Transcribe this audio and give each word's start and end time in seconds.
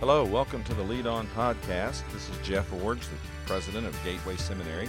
Hello, 0.00 0.24
welcome 0.24 0.64
to 0.64 0.72
the 0.72 0.82
Lead 0.82 1.06
On 1.06 1.26
Podcast. 1.36 2.10
This 2.10 2.26
is 2.30 2.38
Jeff 2.42 2.70
Iorg, 2.70 3.00
the 3.00 3.16
president 3.44 3.86
of 3.86 3.94
Gateway 4.02 4.34
Seminary. 4.38 4.88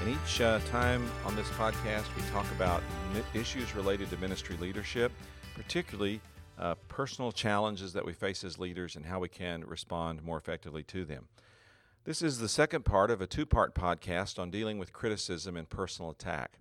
And 0.00 0.08
each 0.08 0.40
uh, 0.40 0.58
time 0.68 1.08
on 1.24 1.36
this 1.36 1.46
podcast, 1.50 2.06
we 2.16 2.22
talk 2.32 2.44
about 2.56 2.82
issues 3.34 3.76
related 3.76 4.10
to 4.10 4.16
ministry 4.16 4.56
leadership, 4.56 5.12
particularly 5.54 6.20
uh, 6.58 6.74
personal 6.88 7.30
challenges 7.30 7.92
that 7.92 8.04
we 8.04 8.12
face 8.12 8.42
as 8.42 8.58
leaders 8.58 8.96
and 8.96 9.06
how 9.06 9.20
we 9.20 9.28
can 9.28 9.64
respond 9.64 10.24
more 10.24 10.38
effectively 10.38 10.82
to 10.82 11.04
them. 11.04 11.28
This 12.02 12.20
is 12.20 12.40
the 12.40 12.48
second 12.48 12.84
part 12.84 13.12
of 13.12 13.20
a 13.20 13.28
two 13.28 13.46
part 13.46 13.76
podcast 13.76 14.40
on 14.40 14.50
dealing 14.50 14.76
with 14.76 14.92
criticism 14.92 15.56
and 15.56 15.70
personal 15.70 16.10
attack. 16.10 16.58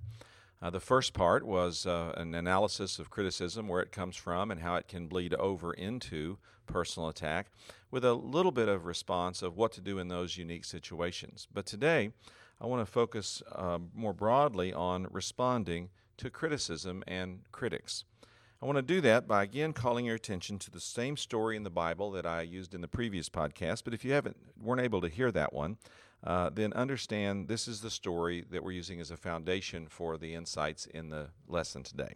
Uh, 0.62 0.70
the 0.70 0.80
first 0.80 1.14
part 1.14 1.46
was 1.46 1.86
uh, 1.86 2.14
an 2.18 2.34
analysis 2.34 2.98
of 2.98 3.10
criticism, 3.10 3.68
where 3.68 3.82
it 3.82 3.92
comes 3.92 4.16
from, 4.16 4.50
and 4.50 4.62
how 4.62 4.76
it 4.76 4.88
can 4.88 5.08
bleed 5.08 5.34
over 5.36 5.74
into 5.74 6.38
personal 6.66 7.10
attack, 7.10 7.48
with 7.92 8.04
a 8.04 8.14
little 8.14 8.52
bit 8.52 8.68
of 8.68 8.86
response 8.86 9.42
of 9.42 9.56
what 9.56 9.72
to 9.72 9.82
do 9.82 10.00
in 10.00 10.08
those 10.08 10.38
unique 10.38 10.66
situations. 10.66 11.48
But 11.54 11.66
today, 11.66 12.12
I 12.60 12.66
want 12.66 12.86
to 12.86 12.92
focus 12.92 13.44
uh, 13.52 13.78
more 13.94 14.14
broadly 14.14 14.74
on 14.74 15.08
responding 15.12 15.90
to 16.18 16.30
criticism 16.30 17.04
and 17.08 17.42
critics. 17.52 18.04
I 18.60 18.66
want 18.66 18.78
to 18.78 18.82
do 18.82 19.02
that 19.02 19.28
by 19.28 19.44
again 19.44 19.72
calling 19.72 20.06
your 20.06 20.16
attention 20.16 20.58
to 20.60 20.72
the 20.72 20.80
same 20.80 21.16
story 21.16 21.56
in 21.56 21.64
the 21.64 21.70
Bible 21.70 22.10
that 22.12 22.26
I 22.26 22.42
used 22.42 22.74
in 22.74 22.82
the 22.82 22.88
previous 22.88 23.30
podcast. 23.30 23.84
But 23.84 23.94
if 23.94 24.04
you 24.04 24.14
haven't 24.14 24.38
weren't 24.60 24.82
able 24.82 25.02
to 25.02 25.10
hear 25.10 25.32
that 25.32 25.54
one, 25.54 25.78
uh, 26.24 26.50
then 26.54 26.74
understand 26.74 27.48
this 27.48 27.68
is 27.68 27.82
the 27.82 27.90
story 27.90 28.44
that 28.50 28.64
we're 28.64 28.72
using 28.72 29.00
as 29.00 29.12
a 29.12 29.18
foundation 29.18 29.88
for 29.88 30.18
the 30.18 30.34
insights 30.34 30.86
in 30.86 31.10
the 31.10 31.28
lesson 31.48 31.84
today. 31.84 32.16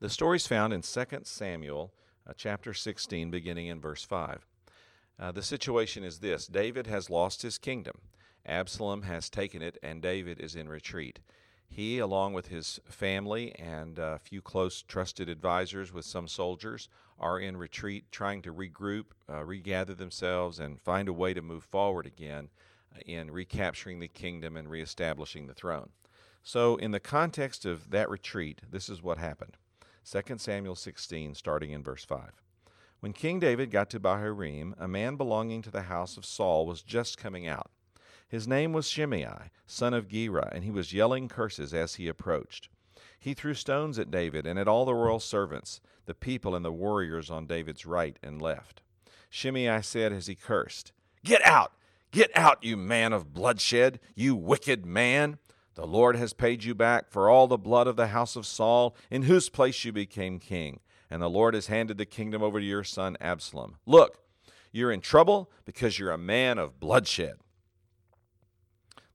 The 0.00 0.10
story 0.10 0.36
is 0.36 0.46
found 0.46 0.72
in 0.72 0.82
2 0.82 1.04
Samuel 1.24 1.92
uh, 2.26 2.32
chapter 2.36 2.72
16, 2.72 3.30
beginning 3.30 3.66
in 3.66 3.80
verse 3.80 4.04
5. 4.04 4.46
Uh, 5.18 5.32
the 5.32 5.42
situation 5.42 6.02
is 6.04 6.18
this 6.18 6.46
David 6.46 6.86
has 6.86 7.10
lost 7.10 7.42
his 7.42 7.58
kingdom. 7.58 7.98
Absalom 8.44 9.02
has 9.02 9.30
taken 9.30 9.62
it, 9.62 9.78
and 9.82 10.02
David 10.02 10.40
is 10.40 10.56
in 10.56 10.68
retreat. 10.68 11.20
He, 11.74 11.98
along 12.00 12.34
with 12.34 12.48
his 12.48 12.80
family 12.84 13.54
and 13.58 13.98
a 13.98 14.18
few 14.18 14.42
close 14.42 14.82
trusted 14.82 15.30
advisors 15.30 15.90
with 15.90 16.04
some 16.04 16.28
soldiers, 16.28 16.90
are 17.18 17.40
in 17.40 17.56
retreat, 17.56 18.04
trying 18.12 18.42
to 18.42 18.52
regroup, 18.52 19.06
uh, 19.26 19.42
regather 19.42 19.94
themselves, 19.94 20.60
and 20.60 20.78
find 20.78 21.08
a 21.08 21.14
way 21.14 21.32
to 21.32 21.40
move 21.40 21.64
forward 21.64 22.04
again 22.04 22.50
uh, 22.94 22.98
in 23.06 23.30
recapturing 23.30 24.00
the 24.00 24.08
kingdom 24.08 24.54
and 24.54 24.68
reestablishing 24.68 25.46
the 25.46 25.54
throne. 25.54 25.88
So, 26.42 26.76
in 26.76 26.90
the 26.90 27.00
context 27.00 27.64
of 27.64 27.88
that 27.90 28.10
retreat, 28.10 28.60
this 28.70 28.90
is 28.90 29.02
what 29.02 29.16
happened 29.16 29.56
2 30.04 30.36
Samuel 30.36 30.76
16, 30.76 31.34
starting 31.34 31.70
in 31.70 31.82
verse 31.82 32.04
5. 32.04 32.32
When 33.00 33.14
King 33.14 33.40
David 33.40 33.70
got 33.70 33.88
to 33.90 33.98
Bahurim, 33.98 34.74
a 34.78 34.86
man 34.86 35.16
belonging 35.16 35.62
to 35.62 35.70
the 35.70 35.82
house 35.82 36.18
of 36.18 36.26
Saul 36.26 36.66
was 36.66 36.82
just 36.82 37.16
coming 37.16 37.48
out. 37.48 37.71
His 38.32 38.48
name 38.48 38.72
was 38.72 38.88
Shimei, 38.88 39.50
son 39.66 39.92
of 39.92 40.08
Gera, 40.08 40.48
and 40.52 40.64
he 40.64 40.70
was 40.70 40.94
yelling 40.94 41.28
curses 41.28 41.74
as 41.74 41.96
he 41.96 42.08
approached. 42.08 42.70
He 43.20 43.34
threw 43.34 43.52
stones 43.52 43.98
at 43.98 44.10
David 44.10 44.46
and 44.46 44.58
at 44.58 44.66
all 44.66 44.86
the 44.86 44.94
royal 44.94 45.20
servants, 45.20 45.82
the 46.06 46.14
people 46.14 46.54
and 46.54 46.64
the 46.64 46.72
warriors 46.72 47.30
on 47.30 47.44
David's 47.44 47.84
right 47.84 48.18
and 48.22 48.40
left. 48.40 48.80
Shimei 49.28 49.82
said 49.82 50.14
as 50.14 50.28
he 50.28 50.34
cursed, 50.34 50.92
Get 51.22 51.44
out! 51.46 51.72
Get 52.10 52.30
out, 52.34 52.64
you 52.64 52.74
man 52.78 53.12
of 53.12 53.34
bloodshed, 53.34 54.00
you 54.14 54.34
wicked 54.34 54.86
man! 54.86 55.36
The 55.74 55.86
Lord 55.86 56.16
has 56.16 56.32
paid 56.32 56.64
you 56.64 56.74
back 56.74 57.10
for 57.10 57.28
all 57.28 57.46
the 57.46 57.58
blood 57.58 57.86
of 57.86 57.96
the 57.96 58.06
house 58.06 58.34
of 58.34 58.46
Saul, 58.46 58.96
in 59.10 59.24
whose 59.24 59.50
place 59.50 59.84
you 59.84 59.92
became 59.92 60.38
king, 60.38 60.80
and 61.10 61.20
the 61.20 61.28
Lord 61.28 61.52
has 61.52 61.66
handed 61.66 61.98
the 61.98 62.06
kingdom 62.06 62.42
over 62.42 62.60
to 62.60 62.64
your 62.64 62.82
son 62.82 63.18
Absalom. 63.20 63.76
Look, 63.84 64.22
you're 64.72 64.90
in 64.90 65.02
trouble 65.02 65.50
because 65.66 65.98
you're 65.98 66.12
a 66.12 66.16
man 66.16 66.56
of 66.56 66.80
bloodshed. 66.80 67.36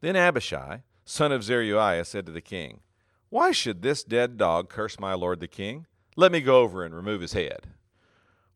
Then 0.02 0.16
Abishai, 0.16 0.84
son 1.06 1.32
of 1.32 1.44
Zeruiah, 1.44 2.06
said 2.06 2.26
to 2.26 2.32
the 2.32 2.42
king, 2.42 2.82
Why 3.30 3.52
should 3.52 3.82
this 3.82 4.04
dead 4.04 4.38
dog 4.38 4.70
curse 4.70 5.00
my 5.00 5.14
lord 5.14 5.40
the 5.40 5.48
king? 5.48 5.88
Let 6.16 6.32
me 6.32 6.42
go 6.42 6.62
over 6.62 6.84
and 6.84 6.96
remove 6.96 7.22
his 7.22 7.34
head. 7.34 7.68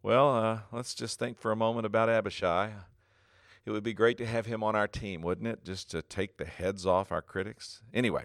Well, 0.03 0.35
uh, 0.35 0.59
let's 0.71 0.95
just 0.95 1.19
think 1.19 1.39
for 1.39 1.51
a 1.51 1.55
moment 1.55 1.85
about 1.85 2.09
Abishai. 2.09 2.71
It 3.65 3.71
would 3.71 3.83
be 3.83 3.93
great 3.93 4.17
to 4.17 4.25
have 4.25 4.47
him 4.47 4.63
on 4.63 4.75
our 4.75 4.87
team, 4.87 5.21
wouldn't 5.21 5.47
it? 5.47 5.63
Just 5.63 5.91
to 5.91 6.01
take 6.01 6.37
the 6.37 6.45
heads 6.45 6.85
off 6.85 7.11
our 7.11 7.21
critics. 7.21 7.81
Anyway, 7.93 8.23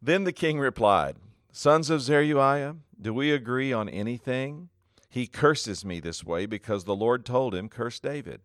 then 0.00 0.24
the 0.24 0.32
king 0.32 0.60
replied, 0.60 1.16
Sons 1.50 1.90
of 1.90 2.00
Zeruiah, 2.00 2.76
do 3.00 3.12
we 3.12 3.32
agree 3.32 3.72
on 3.72 3.88
anything? 3.88 4.68
He 5.08 5.26
curses 5.26 5.84
me 5.84 6.00
this 6.00 6.24
way 6.24 6.46
because 6.46 6.84
the 6.84 6.96
Lord 6.96 7.26
told 7.26 7.54
him, 7.54 7.68
Curse 7.68 8.00
David. 8.00 8.40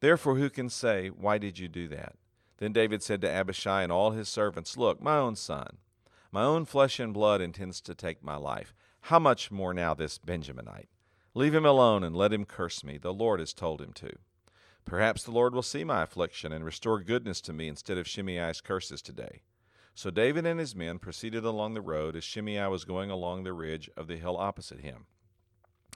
Therefore, 0.00 0.36
who 0.36 0.48
can 0.48 0.70
say, 0.70 1.08
Why 1.08 1.38
did 1.38 1.58
you 1.58 1.68
do 1.68 1.88
that? 1.88 2.14
Then 2.58 2.72
David 2.72 3.02
said 3.02 3.20
to 3.20 3.30
Abishai 3.30 3.82
and 3.82 3.92
all 3.92 4.12
his 4.12 4.28
servants, 4.28 4.76
Look, 4.76 5.02
my 5.02 5.16
own 5.18 5.36
son, 5.36 5.78
my 6.32 6.42
own 6.42 6.64
flesh 6.64 6.98
and 6.98 7.12
blood 7.12 7.40
intends 7.40 7.80
to 7.82 7.94
take 7.94 8.22
my 8.22 8.36
life. 8.36 8.74
How 9.02 9.18
much 9.18 9.50
more 9.50 9.72
now 9.72 9.94
this 9.94 10.18
Benjaminite? 10.18 10.88
Leave 11.34 11.54
him 11.54 11.66
alone 11.66 12.02
and 12.02 12.16
let 12.16 12.32
him 12.32 12.44
curse 12.44 12.82
me. 12.82 12.98
The 12.98 13.12
Lord 13.12 13.40
has 13.40 13.52
told 13.52 13.80
him 13.80 13.92
to. 13.94 14.10
Perhaps 14.84 15.24
the 15.24 15.32
Lord 15.32 15.54
will 15.54 15.62
see 15.62 15.84
my 15.84 16.02
affliction 16.02 16.52
and 16.52 16.64
restore 16.64 17.00
goodness 17.00 17.40
to 17.42 17.52
me 17.52 17.68
instead 17.68 17.98
of 17.98 18.06
Shimei's 18.06 18.60
curses 18.60 19.02
today. 19.02 19.42
So 19.94 20.10
David 20.10 20.46
and 20.46 20.60
his 20.60 20.76
men 20.76 20.98
proceeded 20.98 21.44
along 21.44 21.74
the 21.74 21.80
road 21.80 22.16
as 22.16 22.24
Shimei 22.24 22.66
was 22.68 22.84
going 22.84 23.10
along 23.10 23.44
the 23.44 23.52
ridge 23.52 23.90
of 23.96 24.06
the 24.06 24.16
hill 24.16 24.36
opposite 24.36 24.80
him. 24.80 25.06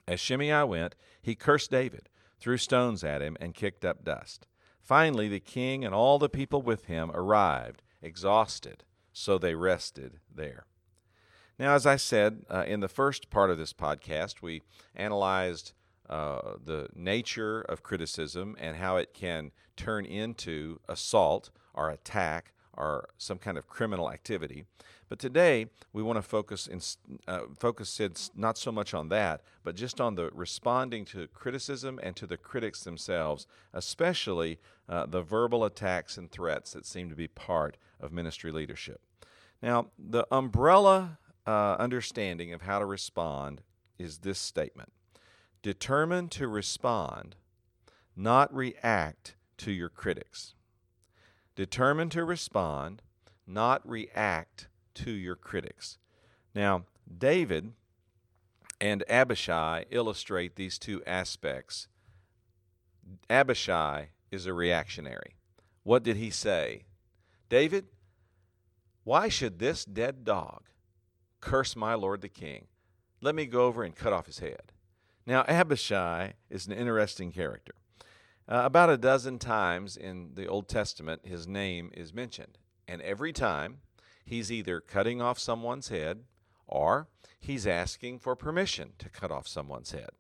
As 0.09 0.21
Shimei 0.21 0.65
went, 0.65 0.97
he 1.22 1.34
cursed 1.34 1.71
David, 1.71 2.09
threw 2.38 2.56
stones 2.56 3.04
at 3.04 3.22
him, 3.22 3.37
and 3.41 3.54
kicked 3.54 3.84
up 3.84 4.04
dust. 4.04 4.47
Finally, 4.90 5.28
the 5.28 5.38
king 5.38 5.84
and 5.84 5.94
all 5.94 6.18
the 6.18 6.28
people 6.28 6.62
with 6.62 6.86
him 6.86 7.12
arrived, 7.14 7.80
exhausted, 8.02 8.82
so 9.12 9.38
they 9.38 9.54
rested 9.54 10.18
there. 10.34 10.66
Now, 11.60 11.76
as 11.76 11.86
I 11.86 11.94
said 11.94 12.44
uh, 12.50 12.64
in 12.66 12.80
the 12.80 12.88
first 12.88 13.30
part 13.30 13.50
of 13.50 13.56
this 13.56 13.72
podcast, 13.72 14.42
we 14.42 14.62
analyzed 14.96 15.74
uh, 16.08 16.54
the 16.64 16.88
nature 16.92 17.60
of 17.60 17.84
criticism 17.84 18.56
and 18.58 18.78
how 18.78 18.96
it 18.96 19.14
can 19.14 19.52
turn 19.76 20.04
into 20.04 20.80
assault 20.88 21.50
or 21.72 21.88
attack 21.88 22.52
or 22.76 23.08
some 23.16 23.38
kind 23.38 23.58
of 23.58 23.68
criminal 23.68 24.10
activity. 24.10 24.64
But 25.10 25.18
today 25.18 25.66
we 25.92 26.02
want 26.02 26.16
to 26.18 26.22
focus 26.22 26.66
in, 26.66 26.80
uh, 27.26 27.40
focus 27.58 28.00
not 28.36 28.56
so 28.56 28.70
much 28.70 28.94
on 28.94 29.08
that, 29.08 29.42
but 29.64 29.74
just 29.74 30.00
on 30.00 30.14
the 30.14 30.30
responding 30.32 31.04
to 31.06 31.26
criticism 31.28 31.98
and 32.02 32.14
to 32.16 32.26
the 32.26 32.36
critics 32.36 32.84
themselves, 32.84 33.46
especially 33.74 34.58
uh, 34.90 35.06
the 35.06 35.22
verbal 35.22 35.64
attacks 35.64 36.18
and 36.18 36.30
threats 36.30 36.72
that 36.72 36.84
seem 36.84 37.08
to 37.08 37.14
be 37.14 37.28
part 37.28 37.76
of 38.00 38.12
ministry 38.12 38.50
leadership. 38.50 39.00
Now, 39.62 39.86
the 39.96 40.26
umbrella 40.32 41.18
uh, 41.46 41.76
understanding 41.78 42.52
of 42.52 42.62
how 42.62 42.80
to 42.80 42.84
respond 42.84 43.62
is 43.98 44.18
this 44.18 44.38
statement: 44.38 44.92
determine 45.62 46.28
to 46.30 46.48
respond, 46.48 47.36
not 48.16 48.52
react 48.54 49.36
to 49.58 49.70
your 49.70 49.88
critics. 49.88 50.54
Determine 51.54 52.08
to 52.10 52.24
respond, 52.24 53.02
not 53.46 53.88
react 53.88 54.68
to 54.94 55.10
your 55.10 55.36
critics. 55.36 55.98
Now, 56.54 56.84
David 57.16 57.74
and 58.80 59.04
Abishai 59.08 59.84
illustrate 59.90 60.56
these 60.56 60.78
two 60.78 61.02
aspects. 61.06 61.86
Abishai 63.28 64.10
is 64.30 64.46
a 64.46 64.54
reactionary. 64.54 65.36
What 65.82 66.02
did 66.02 66.16
he 66.16 66.30
say? 66.30 66.84
David, 67.48 67.86
why 69.04 69.28
should 69.28 69.58
this 69.58 69.84
dead 69.84 70.24
dog 70.24 70.64
curse 71.41 71.74
my 71.74 71.94
lord 71.94 72.20
the 72.20 72.28
king? 72.28 72.66
Let 73.20 73.34
me 73.34 73.46
go 73.46 73.64
over 73.64 73.82
and 73.82 73.94
cut 73.94 74.12
off 74.12 74.26
his 74.26 74.38
head. 74.38 74.72
Now, 75.26 75.44
Abishai 75.46 76.34
is 76.48 76.66
an 76.66 76.72
interesting 76.72 77.32
character. 77.32 77.74
Uh, 78.48 78.62
about 78.65 78.91
a 78.91 78.97
dozen 78.97 79.38
times 79.38 79.97
in 79.97 80.30
the 80.34 80.47
Old 80.47 80.68
Testament, 80.68 81.22
his 81.24 81.47
name 81.47 81.91
is 81.94 82.12
mentioned. 82.12 82.59
And 82.88 83.00
every 83.03 83.32
time, 83.32 83.78
he's 84.24 84.50
either 84.50 84.80
cutting 84.80 85.21
off 85.21 85.38
someone's 85.38 85.88
head 85.88 86.24
or 86.66 87.09
he's 87.38 87.66
asking 87.66 88.18
for 88.18 88.34
permission 88.34 88.92
to 88.98 89.09
cut 89.09 89.30
off 89.30 89.47
someone's 89.47 89.92
head. 89.92 90.10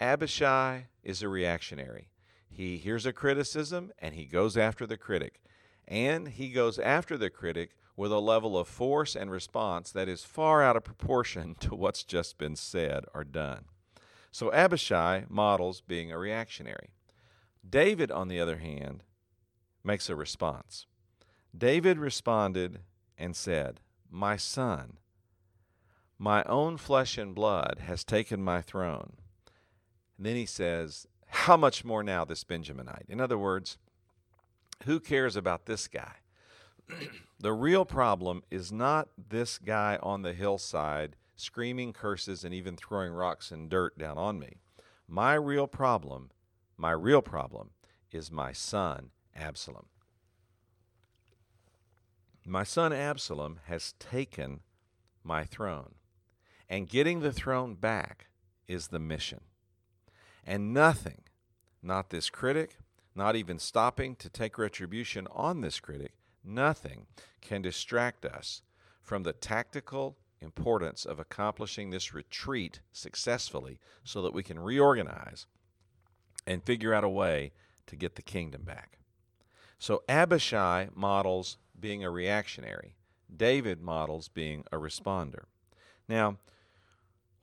Abishai 0.00 0.86
is 1.02 1.22
a 1.22 1.28
reactionary. 1.28 2.08
He 2.48 2.78
hears 2.78 3.06
a 3.06 3.12
criticism 3.12 3.92
and 3.98 4.14
he 4.14 4.24
goes 4.24 4.56
after 4.56 4.86
the 4.86 4.96
critic. 4.96 5.40
And 5.88 6.28
he 6.28 6.50
goes 6.50 6.78
after 6.78 7.16
the 7.16 7.30
critic 7.30 7.70
with 7.96 8.12
a 8.12 8.18
level 8.18 8.58
of 8.58 8.68
force 8.68 9.14
and 9.14 9.30
response 9.30 9.90
that 9.92 10.08
is 10.08 10.24
far 10.24 10.62
out 10.62 10.76
of 10.76 10.84
proportion 10.84 11.54
to 11.60 11.74
what's 11.74 12.02
just 12.02 12.38
been 12.38 12.56
said 12.56 13.04
or 13.14 13.24
done. 13.24 13.66
So 14.30 14.52
Abishai 14.52 15.24
models 15.28 15.80
being 15.80 16.12
a 16.12 16.18
reactionary. 16.18 16.90
David, 17.68 18.10
on 18.10 18.28
the 18.28 18.38
other 18.38 18.58
hand, 18.58 19.02
makes 19.82 20.10
a 20.10 20.16
response. 20.16 20.86
David 21.56 21.98
responded 21.98 22.80
and 23.16 23.34
said, 23.34 23.80
My 24.10 24.36
son, 24.36 24.98
my 26.18 26.42
own 26.44 26.76
flesh 26.76 27.16
and 27.18 27.34
blood 27.34 27.78
has 27.86 28.04
taken 28.04 28.42
my 28.42 28.60
throne. 28.60 29.14
And 30.16 30.26
then 30.26 30.36
he 30.36 30.46
says, 30.46 31.06
how 31.28 31.56
much 31.56 31.84
more 31.84 32.02
now 32.02 32.24
this 32.24 32.44
Benjaminite? 32.44 33.08
In 33.08 33.20
other 33.20 33.38
words, 33.38 33.78
who 34.84 35.00
cares 35.00 35.36
about 35.36 35.66
this 35.66 35.88
guy? 35.88 36.16
the 37.40 37.52
real 37.52 37.84
problem 37.84 38.42
is 38.50 38.70
not 38.72 39.08
this 39.28 39.58
guy 39.58 39.98
on 40.02 40.22
the 40.22 40.32
hillside 40.32 41.16
screaming 41.34 41.92
curses 41.92 42.44
and 42.44 42.54
even 42.54 42.76
throwing 42.76 43.12
rocks 43.12 43.50
and 43.50 43.68
dirt 43.68 43.98
down 43.98 44.16
on 44.16 44.38
me. 44.38 44.56
My 45.06 45.34
real 45.34 45.66
problem, 45.66 46.30
my 46.76 46.92
real 46.92 47.22
problem, 47.22 47.70
is 48.10 48.30
my 48.30 48.52
son, 48.52 49.10
Absalom. 49.34 49.86
My 52.46 52.64
son 52.64 52.92
Absalom 52.92 53.60
has 53.66 53.94
taken 53.98 54.60
my 55.22 55.44
throne, 55.44 55.96
and 56.68 56.88
getting 56.88 57.20
the 57.20 57.32
throne 57.32 57.74
back 57.74 58.28
is 58.68 58.88
the 58.88 58.98
mission. 58.98 59.40
And 60.46 60.72
nothing, 60.72 61.22
not 61.82 62.10
this 62.10 62.30
critic, 62.30 62.78
not 63.14 63.34
even 63.34 63.58
stopping 63.58 64.14
to 64.16 64.28
take 64.28 64.58
retribution 64.58 65.26
on 65.32 65.60
this 65.60 65.80
critic, 65.80 66.12
nothing 66.44 67.06
can 67.40 67.62
distract 67.62 68.24
us 68.24 68.62
from 69.02 69.24
the 69.24 69.32
tactical 69.32 70.16
importance 70.40 71.04
of 71.04 71.18
accomplishing 71.18 71.90
this 71.90 72.14
retreat 72.14 72.80
successfully 72.92 73.78
so 74.04 74.22
that 74.22 74.34
we 74.34 74.42
can 74.42 74.58
reorganize 74.58 75.46
and 76.46 76.62
figure 76.62 76.94
out 76.94 77.04
a 77.04 77.08
way 77.08 77.52
to 77.86 77.96
get 77.96 78.14
the 78.14 78.22
kingdom 78.22 78.62
back. 78.62 78.98
So 79.78 80.02
Abishai 80.08 80.88
models 80.94 81.58
being 81.78 82.04
a 82.04 82.10
reactionary, 82.10 82.94
David 83.34 83.82
models 83.82 84.28
being 84.28 84.64
a 84.70 84.76
responder. 84.76 85.44
Now, 86.08 86.38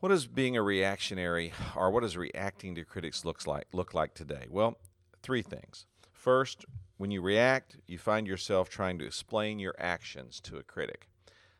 what 0.03 0.09
does 0.09 0.27
being 0.27 0.57
a 0.57 0.61
reactionary 0.61 1.53
or 1.77 1.89
what 1.89 2.01
does 2.01 2.17
reacting 2.17 2.75
to 2.75 2.83
critics 2.83 3.23
looks 3.23 3.47
like 3.47 3.67
look 3.71 3.93
like 3.93 4.13
today? 4.13 4.45
Well, 4.49 4.77
three 5.21 5.41
things. 5.41 5.85
First, 6.11 6.65
when 6.97 7.09
you 7.09 7.21
react, 7.21 7.77
you 7.87 7.97
find 7.97 8.27
yourself 8.27 8.67
trying 8.67 8.99
to 8.99 9.05
explain 9.05 9.59
your 9.59 9.75
actions 9.79 10.41
to 10.41 10.57
a 10.57 10.63
critic. 10.63 11.07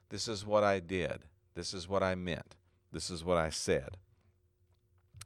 This 0.09 0.27
is 0.27 0.45
what 0.45 0.61
I 0.61 0.81
did. 0.81 1.19
This 1.55 1.73
is 1.73 1.87
what 1.87 2.03
I 2.03 2.15
meant. 2.15 2.57
This 2.91 3.09
is 3.09 3.23
what 3.23 3.37
I 3.37 3.49
said. 3.49 3.95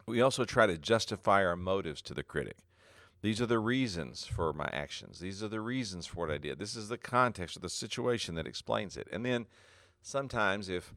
We 0.05 0.21
also 0.21 0.45
try 0.45 0.67
to 0.67 0.77
justify 0.77 1.43
our 1.43 1.55
motives 1.55 2.03
to 2.03 2.13
the 2.13 2.21
critic. 2.21 2.57
These 3.23 3.41
are 3.41 3.47
the 3.47 3.57
reasons 3.57 4.25
for 4.25 4.53
my 4.53 4.69
actions. 4.71 5.21
These 5.21 5.41
are 5.41 5.47
the 5.47 5.59
reasons 5.59 6.05
for 6.05 6.27
what 6.27 6.35
I 6.35 6.37
did. 6.37 6.59
This 6.59 6.75
is 6.75 6.87
the 6.87 6.99
context 6.99 7.55
of 7.55 7.63
the 7.63 7.69
situation 7.69 8.35
that 8.35 8.45
explains 8.45 8.95
it. 8.95 9.07
And 9.11 9.25
then 9.25 9.47
sometimes, 10.03 10.69
if 10.69 10.93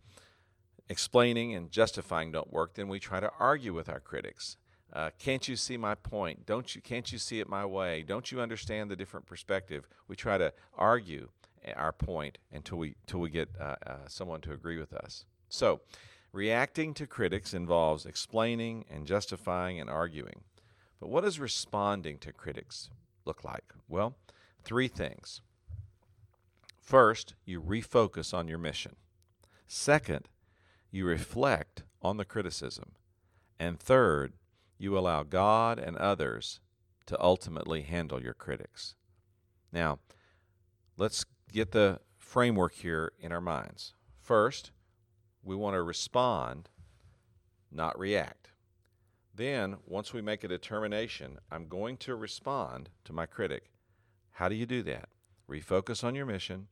explaining 0.90 1.54
and 1.54 1.70
justifying 1.70 2.32
don't 2.32 2.52
work, 2.52 2.74
then 2.74 2.88
we 2.88 2.98
try 2.98 3.20
to 3.20 3.30
argue 3.38 3.72
with 3.72 3.88
our 3.88 4.00
critics. 4.00 4.56
Uh, 4.92 5.10
can't 5.20 5.46
you 5.46 5.54
see 5.54 5.76
my 5.76 5.94
point? 5.94 6.44
Don't 6.44 6.74
you? 6.74 6.82
Can't 6.82 7.10
you 7.12 7.18
see 7.18 7.38
it 7.38 7.48
my 7.48 7.64
way? 7.64 8.02
Don't 8.02 8.32
you 8.32 8.40
understand 8.40 8.90
the 8.90 8.96
different 8.96 9.24
perspective? 9.24 9.88
We 10.08 10.16
try 10.16 10.36
to 10.36 10.52
argue 10.76 11.28
our 11.76 11.92
point 11.92 12.38
until 12.52 12.78
we 12.78 12.96
until 13.02 13.20
we 13.20 13.30
get 13.30 13.48
uh, 13.60 13.76
uh, 13.86 13.96
someone 14.08 14.40
to 14.40 14.52
agree 14.52 14.78
with 14.78 14.92
us. 14.92 15.26
So, 15.48 15.80
reacting 16.32 16.92
to 16.94 17.06
critics 17.06 17.54
involves 17.54 18.04
explaining 18.04 18.84
and 18.90 19.06
justifying 19.06 19.78
and 19.78 19.88
arguing. 19.88 20.40
But 20.98 21.08
what 21.08 21.22
does 21.22 21.38
responding 21.38 22.18
to 22.18 22.32
critics 22.32 22.90
look 23.24 23.44
like? 23.44 23.72
Well, 23.88 24.16
three 24.64 24.88
things. 24.88 25.40
First, 26.80 27.34
you 27.44 27.62
refocus 27.62 28.34
on 28.34 28.48
your 28.48 28.58
mission. 28.58 28.96
Second, 29.68 30.28
you 30.90 31.04
reflect 31.06 31.84
on 32.02 32.16
the 32.16 32.24
criticism. 32.24 32.92
And 33.58 33.78
third, 33.78 34.32
you 34.78 34.98
allow 34.98 35.22
God 35.22 35.78
and 35.78 35.96
others 35.96 36.60
to 37.06 37.22
ultimately 37.22 37.82
handle 37.82 38.22
your 38.22 38.34
critics. 38.34 38.94
Now, 39.72 39.98
let's 40.96 41.24
get 41.52 41.72
the 41.72 42.00
framework 42.18 42.74
here 42.74 43.12
in 43.18 43.32
our 43.32 43.40
minds. 43.40 43.94
First, 44.20 44.72
we 45.42 45.56
want 45.56 45.74
to 45.74 45.82
respond, 45.82 46.68
not 47.70 47.98
react. 47.98 48.52
Then, 49.34 49.76
once 49.86 50.12
we 50.12 50.22
make 50.22 50.44
a 50.44 50.48
determination, 50.48 51.38
I'm 51.50 51.66
going 51.66 51.96
to 51.98 52.14
respond 52.14 52.90
to 53.04 53.12
my 53.12 53.26
critic. 53.26 53.70
How 54.32 54.48
do 54.48 54.54
you 54.54 54.66
do 54.66 54.82
that? 54.84 55.08
Refocus 55.48 56.04
on 56.04 56.14
your 56.14 56.26
mission, 56.26 56.68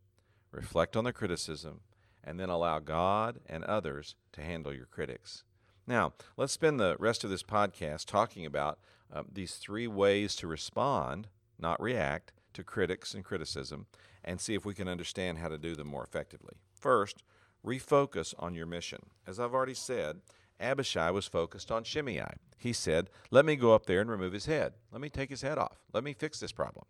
reflect 0.52 0.96
on 0.96 1.04
the 1.04 1.12
criticism, 1.12 1.80
and 2.24 2.38
then 2.38 2.48
allow 2.48 2.78
God 2.78 3.40
and 3.46 3.64
others 3.64 4.14
to 4.32 4.42
handle 4.42 4.72
your 4.72 4.86
critics. 4.86 5.44
Now, 5.86 6.12
let's 6.36 6.52
spend 6.52 6.78
the 6.78 6.96
rest 6.98 7.24
of 7.24 7.30
this 7.30 7.42
podcast 7.42 8.04
talking 8.04 8.44
about 8.44 8.78
uh, 9.12 9.22
these 9.32 9.54
three 9.54 9.86
ways 9.86 10.36
to 10.36 10.46
respond, 10.46 11.28
not 11.58 11.80
react, 11.80 12.32
to 12.52 12.62
critics 12.62 13.14
and 13.14 13.24
criticism, 13.24 13.86
and 14.24 14.40
see 14.40 14.54
if 14.54 14.66
we 14.66 14.74
can 14.74 14.88
understand 14.88 15.38
how 15.38 15.48
to 15.48 15.56
do 15.56 15.74
them 15.74 15.86
more 15.86 16.04
effectively. 16.04 16.54
First, 16.74 17.22
refocus 17.64 18.34
on 18.38 18.54
your 18.54 18.66
mission. 18.66 19.00
As 19.26 19.40
I've 19.40 19.54
already 19.54 19.74
said, 19.74 20.20
Abishai 20.60 21.10
was 21.10 21.26
focused 21.26 21.70
on 21.70 21.84
Shimei. 21.84 22.22
He 22.58 22.72
said, 22.72 23.10
Let 23.30 23.44
me 23.44 23.56
go 23.56 23.74
up 23.74 23.86
there 23.86 24.00
and 24.00 24.10
remove 24.10 24.32
his 24.32 24.46
head. 24.46 24.74
Let 24.92 25.00
me 25.00 25.08
take 25.08 25.30
his 25.30 25.42
head 25.42 25.58
off. 25.58 25.78
Let 25.92 26.04
me 26.04 26.12
fix 26.12 26.40
this 26.40 26.52
problem. 26.52 26.84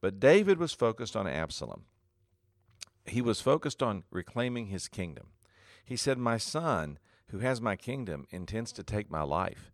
But 0.00 0.20
David 0.20 0.58
was 0.58 0.72
focused 0.72 1.16
on 1.16 1.26
Absalom. 1.26 1.84
He 3.08 3.22
was 3.22 3.40
focused 3.40 3.82
on 3.82 4.04
reclaiming 4.10 4.66
his 4.66 4.88
kingdom. 4.88 5.28
He 5.84 5.96
said, 5.96 6.18
My 6.18 6.38
son, 6.38 6.98
who 7.28 7.38
has 7.38 7.60
my 7.60 7.76
kingdom, 7.76 8.26
intends 8.30 8.72
to 8.72 8.82
take 8.82 9.10
my 9.10 9.22
life. 9.22 9.70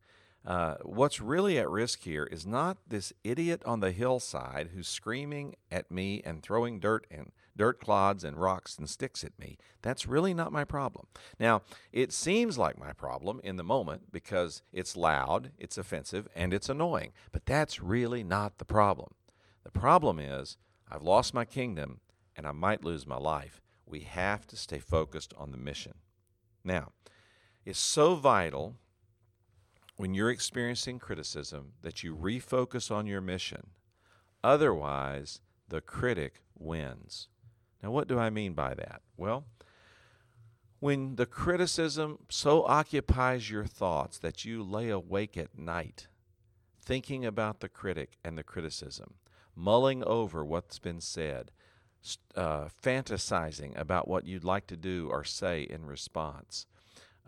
Uh, 0.46 0.74
what's 0.82 1.20
really 1.20 1.58
at 1.58 1.70
risk 1.70 2.02
here 2.02 2.24
is 2.24 2.46
not 2.46 2.76
this 2.86 3.12
idiot 3.22 3.62
on 3.64 3.80
the 3.80 3.92
hillside 3.92 4.70
who's 4.74 4.86
screaming 4.86 5.54
at 5.70 5.90
me 5.90 6.20
and 6.24 6.42
throwing 6.42 6.78
dirt 6.78 7.06
and 7.10 7.32
dirt 7.56 7.80
clods 7.80 8.24
and 8.24 8.36
rocks 8.36 8.76
and 8.76 8.90
sticks 8.90 9.24
at 9.24 9.38
me. 9.38 9.56
That's 9.80 10.06
really 10.06 10.34
not 10.34 10.52
my 10.52 10.64
problem. 10.64 11.06
Now, 11.40 11.62
it 11.92 12.12
seems 12.12 12.58
like 12.58 12.78
my 12.78 12.92
problem 12.92 13.40
in 13.42 13.56
the 13.56 13.64
moment 13.64 14.12
because 14.12 14.62
it's 14.72 14.96
loud, 14.96 15.52
it's 15.58 15.78
offensive, 15.78 16.28
and 16.34 16.52
it's 16.52 16.68
annoying, 16.68 17.12
but 17.32 17.46
that's 17.46 17.80
really 17.80 18.22
not 18.22 18.58
the 18.58 18.64
problem. 18.66 19.14
The 19.62 19.70
problem 19.70 20.18
is 20.18 20.58
I've 20.90 21.02
lost 21.02 21.32
my 21.32 21.46
kingdom 21.46 22.00
and 22.36 22.46
I 22.46 22.52
might 22.52 22.84
lose 22.84 23.06
my 23.06 23.16
life. 23.16 23.60
We 23.86 24.00
have 24.00 24.46
to 24.48 24.56
stay 24.56 24.78
focused 24.78 25.34
on 25.36 25.50
the 25.50 25.56
mission. 25.56 25.94
Now, 26.64 26.92
it's 27.64 27.78
so 27.78 28.14
vital 28.14 28.76
when 29.96 30.14
you're 30.14 30.30
experiencing 30.30 30.98
criticism 30.98 31.72
that 31.82 32.02
you 32.02 32.16
refocus 32.16 32.90
on 32.90 33.06
your 33.06 33.20
mission. 33.20 33.68
Otherwise, 34.42 35.40
the 35.68 35.80
critic 35.80 36.42
wins. 36.58 37.28
Now, 37.82 37.90
what 37.90 38.08
do 38.08 38.18
I 38.18 38.30
mean 38.30 38.54
by 38.54 38.74
that? 38.74 39.02
Well, 39.16 39.44
when 40.80 41.16
the 41.16 41.26
criticism 41.26 42.18
so 42.28 42.64
occupies 42.64 43.50
your 43.50 43.64
thoughts 43.64 44.18
that 44.18 44.44
you 44.44 44.62
lay 44.62 44.90
awake 44.90 45.36
at 45.36 45.58
night 45.58 46.08
thinking 46.82 47.24
about 47.24 47.60
the 47.60 47.68
critic 47.68 48.18
and 48.22 48.36
the 48.36 48.42
criticism, 48.42 49.14
mulling 49.56 50.04
over 50.04 50.44
what's 50.44 50.78
been 50.78 51.00
said, 51.00 51.50
uh, 52.34 52.68
fantasizing 52.82 53.78
about 53.78 54.08
what 54.08 54.26
you'd 54.26 54.44
like 54.44 54.66
to 54.68 54.76
do 54.76 55.08
or 55.10 55.24
say 55.24 55.62
in 55.62 55.86
response, 55.86 56.66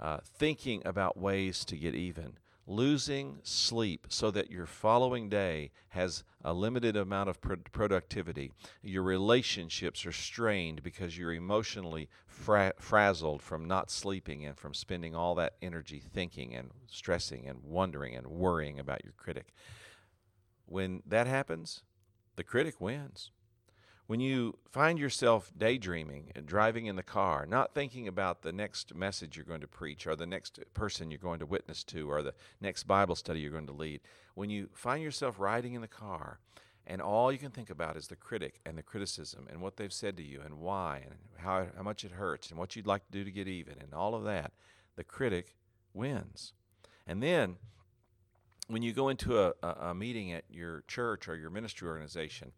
uh, 0.01 0.19
thinking 0.25 0.83
about 0.85 1.17
ways 1.17 1.65
to 1.65 1.77
get 1.77 1.95
even, 1.95 2.39
losing 2.67 3.39
sleep 3.43 4.07
so 4.09 4.31
that 4.31 4.51
your 4.51 4.67
following 4.67 5.29
day 5.29 5.71
has 5.91 6.25
a 6.45 6.53
limited 6.53 6.97
amount 6.97 7.29
of 7.29 7.41
pro- 7.41 7.57
productivity. 7.73 8.51
Your 8.83 9.03
relationships 9.03 10.05
are 10.05 10.13
strained 10.13 10.83
because 10.83 11.17
you're 11.17 11.33
emotionally 11.33 12.09
fra- 12.27 12.75
frazzled 12.79 13.41
from 13.41 13.67
not 13.67 13.91
sleeping 13.91 14.45
and 14.45 14.59
from 14.59 14.75
spending 14.75 15.15
all 15.15 15.35
that 15.37 15.55
energy 15.63 16.01
thinking 16.01 16.55
and 16.55 16.71
stressing 16.87 17.47
and 17.47 17.63
wondering 17.63 18.15
and 18.15 18.27
worrying 18.27 18.79
about 18.79 19.05
your 19.05 19.15
critic. 19.17 19.55
When 20.67 21.03
that 21.07 21.27
happens, 21.27 21.83
the 22.35 22.45
critic 22.45 22.81
wins. 22.81 23.31
When 24.07 24.21
you 24.21 24.57
find 24.71 25.01
yourself 25.01 25.51
daydreaming 25.57 26.31
and 26.37 26.47
driving 26.47 26.87
in 26.87 26.95
the 26.95 27.03
car, 27.03 27.45
not 27.45 27.75
thinking 27.75 28.07
about 28.07 28.43
the 28.43 28.53
next 28.53 28.95
message 28.95 29.37
you're 29.37 29.45
going 29.45 29.63
to 29.63 29.67
preach 29.67 30.07
or 30.07 30.15
the 30.15 30.27
next 30.27 30.61
person 30.75 31.11
you're 31.11 31.19
going 31.19 31.41
to 31.41 31.47
witness 31.47 31.83
to 31.85 32.09
or 32.09 32.23
the 32.23 32.35
next 32.61 32.85
Bible 32.85 33.17
study 33.17 33.41
you're 33.41 33.51
going 33.51 33.67
to 33.67 33.73
lead, 33.73 34.01
when 34.35 34.49
you 34.49 34.69
find 34.73 35.03
yourself 35.03 35.41
riding 35.41 35.75
in 35.75 35.81
the 35.81 35.89
car 35.89 36.39
and 36.87 37.03
all 37.03 37.33
you 37.33 37.39
can 37.39 37.51
think 37.51 37.69
about 37.69 37.97
is 37.97 38.07
the 38.07 38.15
critic 38.15 38.61
and 38.65 38.79
the 38.79 38.83
criticism 38.83 39.49
and 39.51 39.61
what 39.61 39.77
they've 39.77 39.93
said 39.93 40.17
to 40.19 40.23
you 40.23 40.41
and 40.41 40.61
why 40.61 41.03
and 41.05 41.17
how, 41.39 41.67
how 41.77 41.83
much 41.83 42.05
it 42.05 42.13
hurts 42.13 42.51
and 42.51 42.59
what 42.61 42.77
you'd 42.77 42.87
like 42.87 43.05
to 43.07 43.13
do 43.13 43.25
to 43.25 43.33
get 43.33 43.49
even 43.49 43.75
and 43.81 43.93
all 43.93 44.15
of 44.15 44.23
that, 44.23 44.53
the 44.95 45.03
critic 45.03 45.57
wins. 45.95 46.53
And 47.09 47.21
then 47.21 47.57
when 48.69 48.83
you 48.83 48.93
go 48.93 49.09
into 49.09 49.41
a, 49.41 49.53
a, 49.65 49.69
a 49.69 49.95
meeting 49.95 50.31
at 50.33 50.45
your 50.49 50.85
church 50.87 51.27
or 51.27 51.35
your 51.35 51.51
ministry 51.51 51.89
organization, 51.89 52.53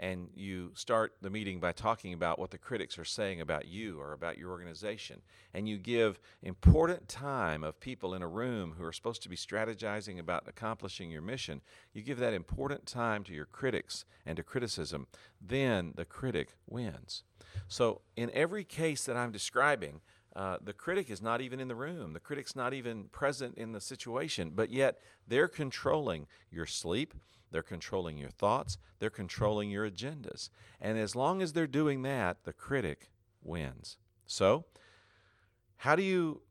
and 0.00 0.30
you 0.34 0.72
start 0.74 1.12
the 1.20 1.28
meeting 1.28 1.60
by 1.60 1.72
talking 1.72 2.14
about 2.14 2.38
what 2.38 2.50
the 2.50 2.58
critics 2.58 2.98
are 2.98 3.04
saying 3.04 3.40
about 3.42 3.68
you 3.68 4.00
or 4.00 4.12
about 4.12 4.38
your 4.38 4.50
organization, 4.50 5.20
and 5.52 5.68
you 5.68 5.76
give 5.76 6.18
important 6.42 7.06
time 7.06 7.62
of 7.62 7.78
people 7.78 8.14
in 8.14 8.22
a 8.22 8.28
room 8.28 8.74
who 8.78 8.84
are 8.84 8.92
supposed 8.92 9.22
to 9.22 9.28
be 9.28 9.36
strategizing 9.36 10.18
about 10.18 10.48
accomplishing 10.48 11.10
your 11.10 11.20
mission, 11.20 11.60
you 11.92 12.00
give 12.00 12.18
that 12.18 12.32
important 12.32 12.86
time 12.86 13.22
to 13.24 13.34
your 13.34 13.44
critics 13.44 14.06
and 14.24 14.38
to 14.38 14.42
criticism, 14.42 15.06
then 15.38 15.92
the 15.96 16.06
critic 16.06 16.54
wins. 16.66 17.22
So, 17.68 18.00
in 18.16 18.30
every 18.32 18.64
case 18.64 19.04
that 19.04 19.18
I'm 19.18 19.32
describing, 19.32 20.00
uh, 20.34 20.56
the 20.62 20.72
critic 20.72 21.10
is 21.10 21.20
not 21.20 21.40
even 21.42 21.60
in 21.60 21.68
the 21.68 21.74
room. 21.74 22.14
The 22.14 22.20
critic's 22.20 22.56
not 22.56 22.72
even 22.72 23.04
present 23.04 23.58
in 23.58 23.72
the 23.72 23.80
situation, 23.80 24.52
but 24.54 24.70
yet 24.70 24.98
they're 25.26 25.48
controlling 25.48 26.26
your 26.50 26.66
sleep, 26.66 27.14
they're 27.50 27.62
controlling 27.62 28.16
your 28.16 28.30
thoughts, 28.30 28.78
they're 28.98 29.10
controlling 29.10 29.70
your 29.70 29.88
agendas. 29.88 30.50
And 30.80 30.98
as 30.98 31.16
long 31.16 31.42
as 31.42 31.52
they're 31.52 31.66
doing 31.66 32.02
that, 32.02 32.44
the 32.44 32.52
critic 32.52 33.10
wins. 33.42 33.98
So, 34.26 34.64
how 35.78 35.96
do 35.96 36.02
you 36.02 36.42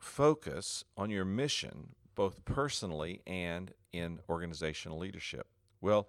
focus 0.00 0.84
on 0.96 1.10
your 1.10 1.24
mission, 1.24 1.94
both 2.14 2.44
personally 2.44 3.20
and 3.26 3.72
in 3.92 4.20
organizational 4.28 4.98
leadership? 4.98 5.46
Well, 5.80 6.08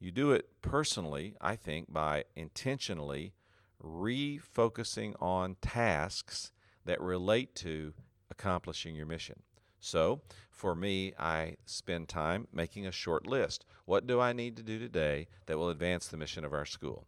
you 0.00 0.12
do 0.12 0.32
it 0.32 0.48
personally, 0.62 1.34
I 1.40 1.56
think, 1.56 1.92
by 1.92 2.24
intentionally 2.36 3.34
refocusing 3.82 5.14
on 5.20 5.56
tasks 5.60 6.52
that 6.84 7.00
relate 7.00 7.54
to 7.56 7.94
accomplishing 8.30 8.94
your 8.94 9.06
mission. 9.06 9.42
So, 9.80 10.20
for 10.50 10.74
me, 10.74 11.12
I 11.18 11.56
spend 11.66 12.08
time 12.08 12.48
making 12.52 12.86
a 12.86 12.92
short 12.92 13.26
list. 13.26 13.64
What 13.84 14.06
do 14.06 14.20
I 14.20 14.32
need 14.32 14.56
to 14.56 14.62
do 14.62 14.78
today 14.78 15.28
that 15.46 15.56
will 15.56 15.70
advance 15.70 16.08
the 16.08 16.16
mission 16.16 16.44
of 16.44 16.52
our 16.52 16.66
school? 16.66 17.06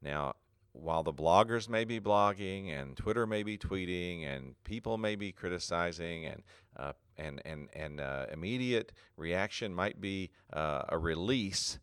Now, 0.00 0.34
while 0.72 1.02
the 1.02 1.12
bloggers 1.12 1.68
may 1.68 1.84
be 1.84 2.00
blogging 2.00 2.70
and 2.70 2.96
Twitter 2.96 3.26
may 3.26 3.42
be 3.42 3.56
tweeting 3.56 4.26
and 4.26 4.54
people 4.64 4.98
may 4.98 5.14
be 5.14 5.32
criticizing 5.32 6.26
and 6.26 6.42
uh, 6.76 6.92
and 7.16 7.40
and 7.44 7.68
and 7.74 8.00
uh, 8.00 8.26
immediate 8.32 8.92
reaction 9.16 9.72
might 9.72 10.00
be 10.00 10.30
uh, 10.52 10.82
a 10.88 10.98
release, 10.98 11.78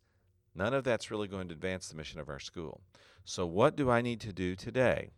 none 0.54 0.74
of 0.74 0.84
that's 0.84 1.10
really 1.10 1.28
going 1.28 1.48
to 1.48 1.54
advance 1.54 1.88
the 1.88 1.96
mission 1.96 2.20
of 2.20 2.28
our 2.28 2.38
school. 2.38 2.82
So, 3.24 3.46
what 3.46 3.76
do 3.76 3.90
I 3.90 4.02
need 4.02 4.20
to 4.22 4.32
do 4.32 4.54
today 4.54 5.08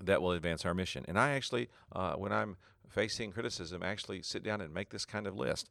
that 0.00 0.20
will 0.20 0.32
advance 0.32 0.64
our 0.64 0.74
mission? 0.74 1.04
And 1.06 1.18
I 1.18 1.32
actually, 1.32 1.68
uh, 1.92 2.14
when 2.14 2.32
I'm 2.32 2.56
facing 2.92 3.32
criticism, 3.32 3.82
actually 3.82 4.22
sit 4.22 4.42
down 4.42 4.60
and 4.60 4.72
make 4.72 4.90
this 4.90 5.04
kind 5.04 5.26
of 5.26 5.36
list. 5.36 5.68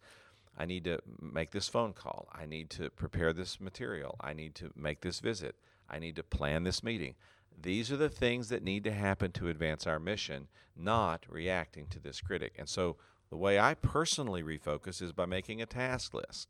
I 0.58 0.66
need 0.66 0.84
to 0.86 1.00
make 1.22 1.52
this 1.52 1.70
phone 1.70 1.94
call. 1.94 2.28
I 2.34 2.46
need 2.46 2.70
to 2.72 2.90
prepare 2.90 3.32
this 3.32 3.62
material. 3.62 4.18
I 4.20 4.34
need 4.34 4.56
to 4.56 4.72
make 4.76 5.02
this 5.02 5.20
visit. 5.20 5.56
I 5.90 6.00
need 6.00 6.16
to 6.18 6.24
plan 6.24 6.64
this 6.64 6.84
meeting. 6.84 7.16
These 7.62 7.92
are 7.92 7.98
the 7.98 8.10
things 8.10 8.50
that 8.50 8.64
need 8.64 8.84
to 8.86 8.92
happen 8.92 9.32
to 9.34 9.50
advance 9.50 9.86
our 9.86 10.00
mission, 10.00 10.48
not 10.76 11.26
reacting 11.30 11.88
to 11.88 12.00
this 12.00 12.22
critic. 12.22 12.56
And 12.58 12.68
so, 12.68 12.98
the 13.32 13.38
way 13.38 13.58
I 13.58 13.74
personally 13.74 14.44
refocus 14.44 15.02
is 15.02 15.14
by 15.14 15.26
making 15.26 15.62
a 15.62 15.66
task 15.66 16.14
list 16.14 16.50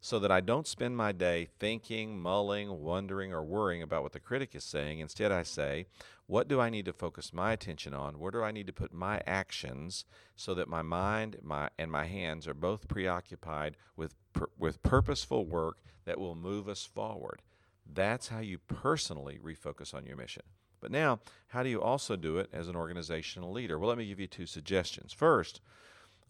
so 0.00 0.18
that 0.18 0.32
I 0.32 0.40
don't 0.40 0.66
spend 0.66 0.96
my 0.96 1.12
day 1.12 1.46
thinking, 1.60 2.18
mulling, 2.18 2.80
wondering, 2.80 3.32
or 3.32 3.44
worrying 3.44 3.82
about 3.82 4.02
what 4.02 4.12
the 4.12 4.18
critic 4.18 4.54
is 4.54 4.64
saying. 4.64 4.98
Instead, 4.98 5.30
I 5.30 5.44
say, 5.44 5.86
what 6.26 6.48
do 6.48 6.58
I 6.58 6.70
need 6.70 6.86
to 6.86 6.92
focus 6.92 7.32
my 7.32 7.52
attention 7.52 7.94
on? 7.94 8.18
Where 8.18 8.32
do 8.32 8.42
I 8.42 8.50
need 8.50 8.66
to 8.66 8.72
put 8.72 8.92
my 8.92 9.20
actions 9.26 10.04
so 10.34 10.54
that 10.54 10.68
my 10.68 10.82
mind 10.82 11.36
my, 11.42 11.68
and 11.78 11.92
my 11.92 12.06
hands 12.06 12.48
are 12.48 12.54
both 12.54 12.88
preoccupied 12.88 13.76
with, 13.96 14.14
with 14.58 14.82
purposeful 14.82 15.46
work 15.46 15.78
that 16.04 16.18
will 16.18 16.34
move 16.34 16.68
us 16.68 16.84
forward? 16.84 17.42
That's 17.86 18.28
how 18.28 18.40
you 18.40 18.58
personally 18.58 19.38
refocus 19.38 19.94
on 19.94 20.06
your 20.06 20.16
mission. 20.16 20.42
But 20.80 20.90
now, 20.90 21.20
how 21.48 21.62
do 21.62 21.68
you 21.68 21.80
also 21.80 22.16
do 22.16 22.38
it 22.38 22.48
as 22.52 22.66
an 22.66 22.74
organizational 22.74 23.52
leader? 23.52 23.78
Well, 23.78 23.90
let 23.90 23.98
me 23.98 24.08
give 24.08 24.18
you 24.18 24.26
two 24.26 24.46
suggestions. 24.46 25.12
First, 25.12 25.60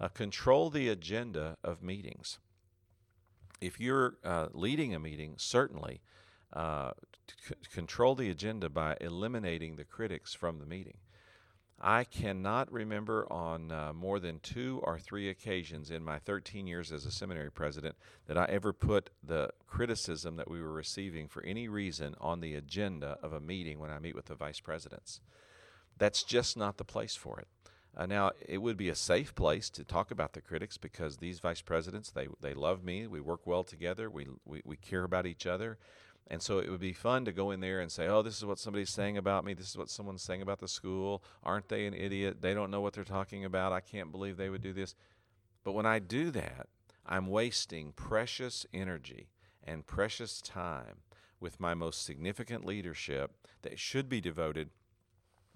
uh, 0.01 0.09
control 0.09 0.71
the 0.71 0.89
agenda 0.89 1.57
of 1.63 1.83
meetings 1.83 2.39
if 3.63 3.79
you're 3.79 4.17
uh, 4.25 4.49
leading 4.53 4.95
a 4.95 4.99
meeting, 4.99 5.35
certainly 5.39 6.03
uh, 6.53 6.91
c- 7.49 7.55
control 7.73 8.15
the 8.15 8.29
agenda 8.29 8.69
by 8.69 8.97
eliminating 9.01 9.77
the 9.77 9.85
critics 9.85 10.35
from 10.35 10.59
the 10.59 10.67
meeting. 10.67 10.97
I 11.81 12.05
cannot 12.05 12.73
remember 12.73 13.27
on 13.33 13.73
uh, 13.73 13.93
more 13.93 14.19
than 14.21 14.41
two 14.41 14.81
or 14.85 14.99
three 14.99 15.29
occasions 15.29 15.91
in 15.91 16.05
my 16.05 16.19
13 16.19 16.67
years 16.67 16.93
as 16.93 17.07
a 17.07 17.11
seminary 17.11 17.51
president 17.51 17.97
that 18.27 18.39
I 18.39 18.47
ever 18.49 18.73
put 18.73 19.11
the 19.23 19.51
criticism 19.67 20.37
that 20.37 20.51
we 20.51 20.61
were 20.61 20.73
receiving 20.73 21.29
for 21.29 21.43
any 21.45 21.69
reason 21.69 22.15
on 22.21 22.41
the 22.41 22.55
agenda 22.55 23.17
of 23.23 23.33
a 23.33 23.41
meeting 23.41 23.79
when 23.79 23.91
I 23.91 23.99
meet 23.99 24.15
with 24.15 24.27
the 24.27 24.35
vice 24.35 24.61
presidents. 24.61 25.21
That's 25.99 26.23
just 26.23 26.57
not 26.57 26.79
the 26.79 26.85
place 26.85 27.17
for 27.17 27.41
it. 27.41 27.49
Uh, 27.95 28.07
now, 28.07 28.31
it 28.49 28.59
would 28.59 28.77
be 28.77 28.89
a 28.89 28.95
safe 28.95 29.35
place 29.35 29.69
to 29.71 29.85
talk 29.85 30.11
about 30.11 30.33
the 30.33 30.41
critics 30.41 30.79
because 30.79 31.19
these 31.19 31.41
vice 31.41 31.61
presidents, 31.61 32.11
they, 32.11 32.27
they 32.41 32.55
love 32.55 32.83
me. 32.83 33.07
We 33.07 33.21
work 33.21 33.47
well 33.47 33.65
together. 33.65 34.09
We, 34.09 34.29
we, 34.47 34.63
we 34.65 34.77
care 34.77 35.05
about 35.05 35.27
each 35.27 35.47
other. 35.47 35.79
And 36.29 36.41
so 36.41 36.59
it 36.59 36.71
would 36.71 36.81
be 36.81 36.95
fun 36.95 37.27
to 37.27 37.33
go 37.33 37.51
in 37.51 37.61
there 37.61 37.81
and 37.81 37.93
say, 37.93 38.07
oh, 38.07 38.23
this 38.23 38.39
is 38.39 38.45
what 38.47 38.59
somebody's 38.59 38.89
saying 38.89 39.19
about 39.19 39.45
me. 39.45 39.53
This 39.53 39.69
is 39.69 39.77
what 39.77 39.91
someone's 39.91 40.23
saying 40.23 40.41
about 40.41 40.61
the 40.61 40.69
school. 40.69 41.23
Aren't 41.43 41.69
they 41.69 41.85
an 41.85 41.93
idiot? 41.93 42.41
They 42.41 42.55
don't 42.55 42.71
know 42.71 42.81
what 42.81 42.95
they're 42.95 43.05
talking 43.05 43.45
about. 43.45 43.73
I 43.73 43.81
can't 43.81 44.11
believe 44.11 44.37
they 44.37 44.49
would 44.49 44.63
do 44.63 44.73
this. 44.73 44.95
But 45.65 45.73
when 45.73 45.85
I 45.85 45.99
do 45.99 46.31
that, 46.31 46.69
I'm 47.05 47.27
wasting 47.27 47.93
precious 47.93 48.65
energy 48.73 49.29
and 49.63 49.87
precious 49.87 50.41
time 50.41 51.03
with 51.41 51.61
my 51.61 51.75
most 51.75 52.05
significant 52.05 52.65
leadership 52.65 53.33
that 53.63 53.79
should 53.79 54.09
be 54.09 54.21
devoted 54.21 54.71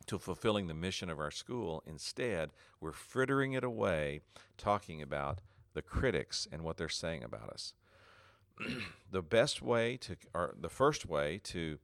to 0.07 0.19
fulfilling 0.19 0.67
the 0.67 0.75
mission 0.75 1.11
of 1.11 1.19
our 1.19 1.31
school. 1.31 1.83
Instead, 1.87 2.51
we're 2.81 2.93
frittering 2.93 3.53
it 3.53 3.65
away 3.65 4.21
talking 4.57 5.03
about 5.03 5.41
the 5.75 5.83
critics 5.83 6.47
and 6.51 6.63
what 6.63 6.77
they're 6.77 6.89
saying 6.89 7.23
about 7.23 7.51
us. 7.51 7.75
the 9.11 9.23
best 9.23 9.61
way 9.61 9.97
to, 9.99 10.17
or 10.35 10.55
the 10.59 10.69
first 10.69 11.07
way 11.07 11.41
to 11.45 11.79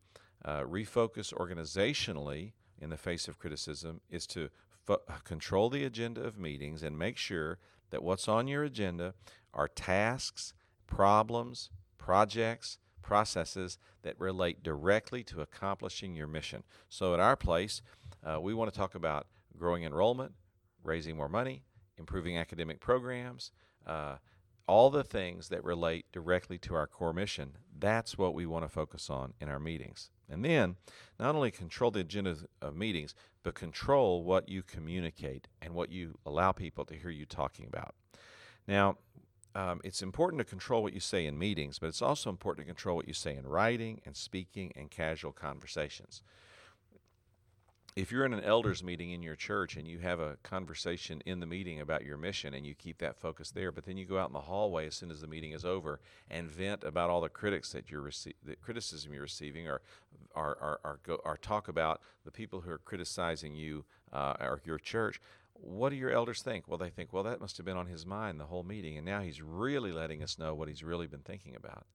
uh, 0.45 0.63
refocus 0.63 1.33
organizationally 1.35 2.53
in 2.81 2.91
the 2.91 2.97
face 2.97 3.29
of 3.29 3.39
criticism 3.39 4.01
is 4.11 4.27
to 4.27 4.49
fo- 4.85 5.03
control 5.25 5.71
the 5.71 5.85
agenda 5.85 6.23
of 6.23 6.39
meetings 6.39 6.83
and 6.83 6.99
make 6.99 7.17
sure 7.17 7.59
that 7.91 8.03
what's 8.03 8.29
on 8.29 8.49
your 8.49 8.65
agenda 8.65 9.15
are 9.55 9.69
tasks, 9.69 10.55
problems, 10.87 11.71
projects, 11.99 12.79
processes 13.03 13.79
that 14.03 14.19
relate 14.19 14.63
directly 14.63 15.23
to 15.25 15.41
accomplishing 15.41 16.15
your 16.15 16.27
mission. 16.27 16.63
So 16.89 17.15
at 17.15 17.21
our 17.21 17.37
place, 17.37 17.83
uh, 18.25 18.41
we 18.41 18.55
want 18.55 18.73
to 18.73 18.79
talk 18.79 18.95
about 18.95 19.27
growing 19.57 19.85
enrollment, 19.85 20.33
raising 20.85 21.17
more 21.17 21.29
money, 21.29 21.63
improving 21.99 22.39
academic 22.39 22.81
programs, 22.81 23.53
uh, 23.87 24.17
all 24.67 24.91
the 24.91 25.05
things 25.05 25.49
that 25.49 25.65
relate 25.65 26.07
directly 26.13 26.59
to 26.59 26.75
our 26.75 26.87
core 26.87 27.13
mission. 27.13 27.53
That's 27.79 28.17
what 28.17 28.35
we 28.35 28.47
want 28.47 28.65
to 28.65 28.69
focus 28.69 29.11
on 29.11 29.35
in 29.41 29.49
our 29.49 29.59
meetings. 29.59 30.11
And 30.29 30.45
then 30.45 30.77
not 31.19 31.35
only 31.35 31.51
control 31.51 31.91
the 31.91 32.01
agenda 32.01 32.37
of 32.61 32.77
meetings, 32.77 33.15
but 33.43 33.55
control 33.55 34.23
what 34.23 34.49
you 34.49 34.63
communicate 34.63 35.49
and 35.61 35.75
what 35.75 35.91
you 35.91 36.19
allow 36.25 36.53
people 36.53 36.85
to 36.87 36.95
hear 36.95 37.11
you 37.11 37.27
talking 37.27 37.67
about. 37.67 37.95
Now, 38.67 38.99
um, 39.55 39.81
it's 39.85 40.03
important 40.03 40.39
to 40.39 40.45
control 40.45 40.83
what 40.83 40.93
you 40.93 41.01
say 41.01 41.27
in 41.27 41.39
meetings, 41.39 41.79
but 41.79 41.87
it's 41.87 42.03
also 42.03 42.31
important 42.31 42.67
to 42.67 42.73
control 42.73 42.97
what 42.97 43.09
you 43.09 43.15
say 43.15 43.37
in 43.37 43.47
writing 43.47 44.01
and 44.05 44.17
speaking 44.17 44.73
and 44.77 44.91
casual 44.91 45.33
conversations 45.33 46.23
if 47.95 48.11
you're 48.11 48.25
in 48.25 48.33
an 48.33 48.43
elders 48.43 48.83
meeting 48.83 49.11
in 49.11 49.23
your 49.23 49.37
church 49.37 49.77
and 49.77 49.87
you 49.87 49.99
have 49.99 50.19
a 50.19 50.37
conversation 50.43 51.23
in 51.27 51.41
the 51.41 51.47
meeting 51.47 51.81
about 51.81 52.05
your 52.05 52.17
mission 52.17 52.55
and 52.55 52.67
you 52.67 52.75
keep 52.75 52.99
that 52.99 53.19
focus 53.19 53.51
there, 53.51 53.71
but 53.71 53.85
then 53.85 53.99
you 53.99 54.07
go 54.07 54.19
out 54.19 54.29
in 54.29 54.33
the 54.33 54.41
hallway 54.41 54.87
as 54.87 54.95
soon 54.95 55.11
as 55.11 55.21
the 55.21 55.27
meeting 55.27 55.53
is 55.53 55.65
over 55.65 56.01
and 56.31 56.51
vent 56.51 56.85
about 56.85 57.11
all 57.11 57.21
the 57.21 57.29
critics 57.29 57.71
that 57.73 57.91
you're 57.91 58.03
rece- 58.03 58.35
the 58.45 58.57
criticism 58.57 59.13
you're 59.13 59.23
receiving, 59.23 59.69
or 59.69 59.83
or, 60.35 60.57
or, 60.63 60.81
or, 60.85 61.01
go, 61.03 61.21
or 61.25 61.37
talk 61.37 61.69
about 61.69 62.01
the 62.25 62.31
people 62.31 62.63
who 62.63 62.71
are 62.71 62.79
criticizing 62.79 63.55
you 63.55 63.85
uh, 64.13 64.35
or 64.41 64.63
your 64.65 64.79
church. 64.79 65.21
What 65.65 65.91
do 65.91 65.97
your 65.97 66.11
elders 66.11 66.43
think? 66.43 66.67
Well, 66.67 66.79
they 66.79 66.91
think, 66.91 67.13
well, 67.13 67.23
that 67.23 67.41
must 67.41 67.57
have 67.57 67.65
been 67.65 67.77
on 67.77 67.87
his 67.87 68.05
mind 68.05 68.41
the 68.41 68.47
whole 68.47 68.65
meeting, 68.65 68.97
and 68.97 69.07
now 69.07 69.21
he's 69.21 69.41
really 69.41 69.93
letting 69.93 70.23
us 70.23 70.39
know 70.39 70.55
what 70.55 70.69
he's 70.69 70.83
really 70.83 71.07
been 71.07 71.21
thinking 71.21 71.55
about. 71.55 71.87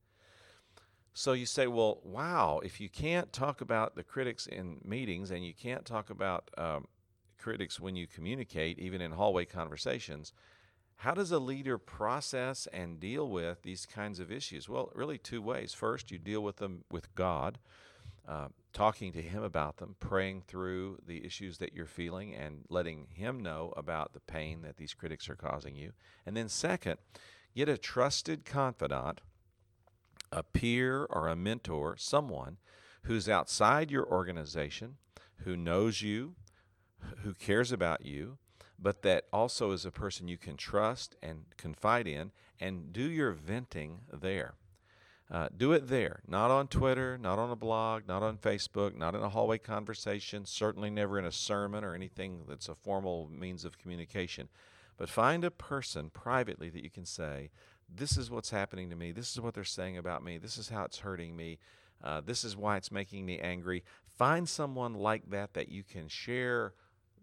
So 1.14 1.34
you 1.34 1.46
say, 1.46 1.68
well, 1.68 2.00
wow, 2.04 2.62
if 2.64 2.80
you 2.80 2.90
can't 2.90 3.34
talk 3.34 3.60
about 3.60 3.96
the 3.96 4.04
critics 4.04 4.46
in 4.48 4.80
meetings 4.86 5.32
and 5.32 5.44
you 5.44 5.54
can't 5.54 5.84
talk 5.84 6.10
about 6.10 6.50
um, 6.58 6.86
critics 7.40 7.80
when 7.80 7.96
you 7.96 8.08
communicate, 8.08 8.80
even 8.80 9.02
in 9.02 9.12
hallway 9.12 9.44
conversations, 9.44 10.32
how 10.98 11.14
does 11.14 11.32
a 11.32 11.40
leader 11.40 11.78
process 11.78 12.68
and 12.72 13.00
deal 13.00 13.30
with 13.30 13.64
these 13.64 13.86
kinds 13.86 14.20
of 14.20 14.32
issues? 14.32 14.70
Well, 14.70 14.92
really, 14.96 15.18
two 15.18 15.42
ways. 15.42 15.74
First, 15.74 16.12
you 16.12 16.18
deal 16.18 16.42
with 16.42 16.58
them 16.58 16.84
with 16.90 17.14
God, 17.16 17.60
uh, 18.28 18.48
talking 18.78 19.12
to 19.12 19.24
Him 19.24 19.42
about 19.42 19.78
them, 19.78 19.96
praying 20.00 20.44
through 20.48 21.00
the 21.08 21.26
issues 21.26 21.58
that 21.58 21.74
you're 21.74 21.88
feeling, 21.88 22.36
and 22.36 22.60
letting 22.70 23.08
Him 23.10 23.42
know 23.42 23.74
about 23.76 24.14
the 24.14 24.20
pain 24.20 24.62
that 24.62 24.78
these 24.78 24.94
critics 24.94 25.28
are 25.30 25.36
causing 25.36 25.76
you. 25.76 25.94
And 26.28 26.38
then, 26.38 26.48
second, 26.48 27.00
get 27.56 27.68
a 27.68 27.78
trusted 27.78 28.46
confidant 28.46 29.22
a 30.32 30.44
peer 30.44 31.06
or 31.06 31.28
a 31.28 31.36
mentor, 31.36 31.96
someone 31.98 32.58
who's 33.04 33.28
outside 33.28 33.90
your 33.90 34.06
organization, 34.06 34.98
who 35.38 35.58
knows 35.58 36.04
you, 36.04 36.36
who 37.24 37.34
cares 37.34 37.72
about 37.72 38.06
you, 38.06 38.38
but 38.78 39.02
that 39.02 39.26
also 39.34 39.72
is 39.72 39.86
a 39.86 39.92
person 39.92 40.28
you 40.28 40.38
can 40.38 40.56
trust 40.56 41.16
and 41.24 41.46
confide 41.58 42.06
in, 42.06 42.32
and 42.60 42.94
do 42.94 43.10
your 43.10 43.32
venting 43.32 44.02
there. 44.14 44.54
Uh, 45.30 45.50
do 45.56 45.74
it 45.74 45.90
there, 45.90 46.22
not 46.26 46.52
on 46.52 46.68
Twitter, 46.68 47.18
not 47.18 47.38
on 47.38 47.52
a 47.52 47.56
blog, 47.56 48.08
not 48.08 48.24
on 48.24 48.38
Facebook, 48.38 48.96
not 48.96 49.14
in 49.14 49.22
a 49.22 49.30
hallway 49.30 49.58
conversation, 49.58 50.46
certainly 50.46 50.90
never 50.90 51.20
in 51.20 51.26
a 51.26 51.32
sermon 51.32 51.84
or 51.84 51.94
anything 51.94 52.44
that's 52.48 52.70
a 52.70 52.76
formal 52.76 53.30
means 53.30 53.66
of 53.66 53.78
communication. 53.78 54.48
But 54.96 55.10
find 55.10 55.44
a 55.44 55.52
person 55.52 56.10
privately 56.10 56.70
that 56.70 56.84
you 56.84 56.90
can 56.90 57.06
say, 57.06 57.52
This 57.94 58.18
is 58.18 58.32
what's 58.32 58.52
happening 58.52 58.90
to 58.90 58.96
me. 58.96 59.12
This 59.12 59.32
is 59.32 59.42
what 59.42 59.54
they're 59.54 59.66
saying 59.66 59.98
about 59.98 60.24
me. 60.24 60.38
This 60.38 60.58
is 60.58 60.70
how 60.70 60.86
it's 60.86 61.00
hurting 61.00 61.36
me. 61.36 61.60
Uh, 62.02 62.22
this 62.22 62.44
is 62.44 62.56
why 62.56 62.78
it's 62.78 62.92
making 62.92 63.26
me 63.26 63.40
angry. 63.40 63.84
Find 64.18 64.48
someone 64.48 64.94
like 64.94 65.30
that 65.30 65.54
that 65.54 65.70
you 65.70 65.84
can 65.84 66.08
share 66.08 66.74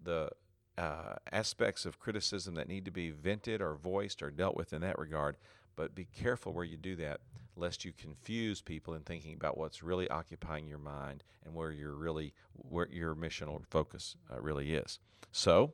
the 0.02 0.30
uh, 0.76 1.14
aspects 1.32 1.86
of 1.86 1.98
criticism 1.98 2.54
that 2.54 2.68
need 2.68 2.84
to 2.84 2.90
be 2.90 3.10
vented 3.10 3.60
or 3.62 3.76
voiced 3.76 4.22
or 4.22 4.30
dealt 4.30 4.56
with 4.56 4.72
in 4.72 4.80
that 4.82 4.98
regard. 4.98 5.36
But 5.76 5.94
be 5.94 6.04
careful 6.04 6.52
where 6.52 6.64
you 6.64 6.76
do 6.76 6.96
that, 6.96 7.20
lest 7.56 7.84
you 7.84 7.92
confuse 7.92 8.60
people 8.60 8.94
in 8.94 9.02
thinking 9.02 9.34
about 9.34 9.56
what's 9.56 9.82
really 9.82 10.08
occupying 10.08 10.66
your 10.66 10.78
mind 10.78 11.22
and 11.44 11.54
where 11.54 11.70
you're 11.70 11.94
really 11.94 12.32
where 12.54 12.88
your 12.90 13.14
mission 13.14 13.48
or 13.48 13.60
focus 13.70 14.16
uh, 14.32 14.40
really 14.40 14.74
is. 14.74 14.98
So, 15.32 15.72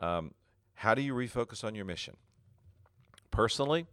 um, 0.00 0.32
how 0.74 0.94
do 0.94 1.02
you 1.02 1.14
refocus 1.14 1.64
on 1.64 1.74
your 1.74 1.84
mission? 1.84 2.16
Personally, 3.30 3.86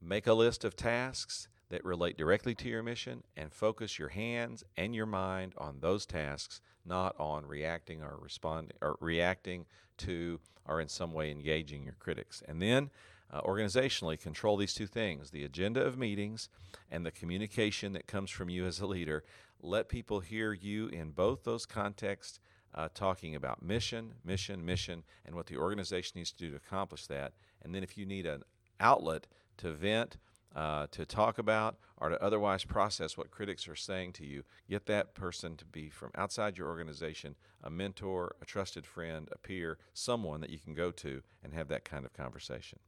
make 0.00 0.26
a 0.26 0.32
list 0.32 0.64
of 0.64 0.76
tasks 0.76 1.48
that 1.68 1.84
relate 1.84 2.16
directly 2.16 2.54
to 2.54 2.68
your 2.68 2.82
mission 2.82 3.24
and 3.36 3.52
focus 3.52 3.98
your 3.98 4.10
hands 4.10 4.62
and 4.76 4.94
your 4.94 5.06
mind 5.06 5.52
on 5.58 5.80
those 5.80 6.06
tasks, 6.06 6.60
not 6.84 7.14
on 7.18 7.44
reacting 7.44 8.02
or 8.02 8.16
responding 8.20 8.76
or 8.80 8.96
reacting 9.00 9.66
to 9.98 10.38
or 10.68 10.80
in 10.80 10.88
some 10.88 11.12
way 11.12 11.30
engaging 11.30 11.84
your 11.84 11.96
critics. 11.98 12.42
And 12.46 12.60
then 12.60 12.90
uh, 13.30 13.40
organizationally 13.42 14.18
control 14.18 14.56
these 14.56 14.74
two 14.74 14.86
things 14.86 15.30
the 15.30 15.44
agenda 15.44 15.84
of 15.84 15.98
meetings 15.98 16.48
and 16.90 17.04
the 17.04 17.10
communication 17.10 17.92
that 17.92 18.06
comes 18.06 18.30
from 18.30 18.48
you 18.48 18.66
as 18.66 18.80
a 18.80 18.86
leader. 18.86 19.24
Let 19.60 19.88
people 19.88 20.20
hear 20.20 20.52
you 20.52 20.88
in 20.88 21.10
both 21.10 21.44
those 21.44 21.66
contexts 21.66 22.38
uh, 22.74 22.88
talking 22.94 23.34
about 23.34 23.62
mission, 23.62 24.14
mission, 24.24 24.64
mission, 24.64 25.02
and 25.24 25.34
what 25.34 25.46
the 25.46 25.56
organization 25.56 26.12
needs 26.16 26.30
to 26.32 26.36
do 26.36 26.50
to 26.50 26.56
accomplish 26.56 27.06
that. 27.06 27.32
And 27.62 27.74
then 27.74 27.82
if 27.82 27.96
you 27.96 28.04
need 28.04 28.26
an 28.26 28.42
outlet 28.78 29.26
to 29.58 29.72
vent, 29.72 30.18
uh, 30.54 30.86
to 30.90 31.04
talk 31.04 31.38
about 31.38 31.76
or 31.98 32.08
to 32.08 32.22
otherwise 32.22 32.64
process 32.64 33.16
what 33.16 33.30
critics 33.30 33.68
are 33.68 33.76
saying 33.76 34.12
to 34.14 34.24
you, 34.24 34.42
get 34.68 34.86
that 34.86 35.14
person 35.14 35.56
to 35.56 35.64
be 35.64 35.90
from 35.90 36.10
outside 36.14 36.56
your 36.56 36.68
organization 36.68 37.36
a 37.62 37.70
mentor, 37.70 38.36
a 38.40 38.44
trusted 38.44 38.86
friend, 38.86 39.28
a 39.32 39.38
peer, 39.38 39.76
someone 39.92 40.40
that 40.40 40.50
you 40.50 40.58
can 40.58 40.72
go 40.72 40.90
to 40.90 41.22
and 41.42 41.52
have 41.52 41.68
that 41.68 41.84
kind 41.84 42.04
of 42.04 42.12
conversation. 42.12 42.78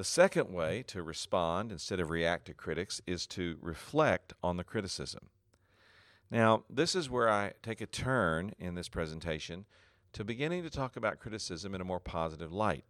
The 0.00 0.04
second 0.04 0.50
way 0.50 0.82
to 0.86 1.02
respond 1.02 1.70
instead 1.70 2.00
of 2.00 2.08
react 2.08 2.46
to 2.46 2.54
critics 2.54 3.02
is 3.06 3.26
to 3.26 3.58
reflect 3.60 4.32
on 4.42 4.56
the 4.56 4.64
criticism. 4.64 5.28
Now, 6.30 6.64
this 6.70 6.94
is 6.94 7.10
where 7.10 7.28
I 7.28 7.52
take 7.62 7.82
a 7.82 7.86
turn 7.86 8.54
in 8.58 8.76
this 8.76 8.88
presentation 8.88 9.66
to 10.14 10.24
beginning 10.24 10.62
to 10.62 10.70
talk 10.70 10.96
about 10.96 11.18
criticism 11.18 11.74
in 11.74 11.82
a 11.82 11.84
more 11.84 12.00
positive 12.00 12.50
light. 12.50 12.84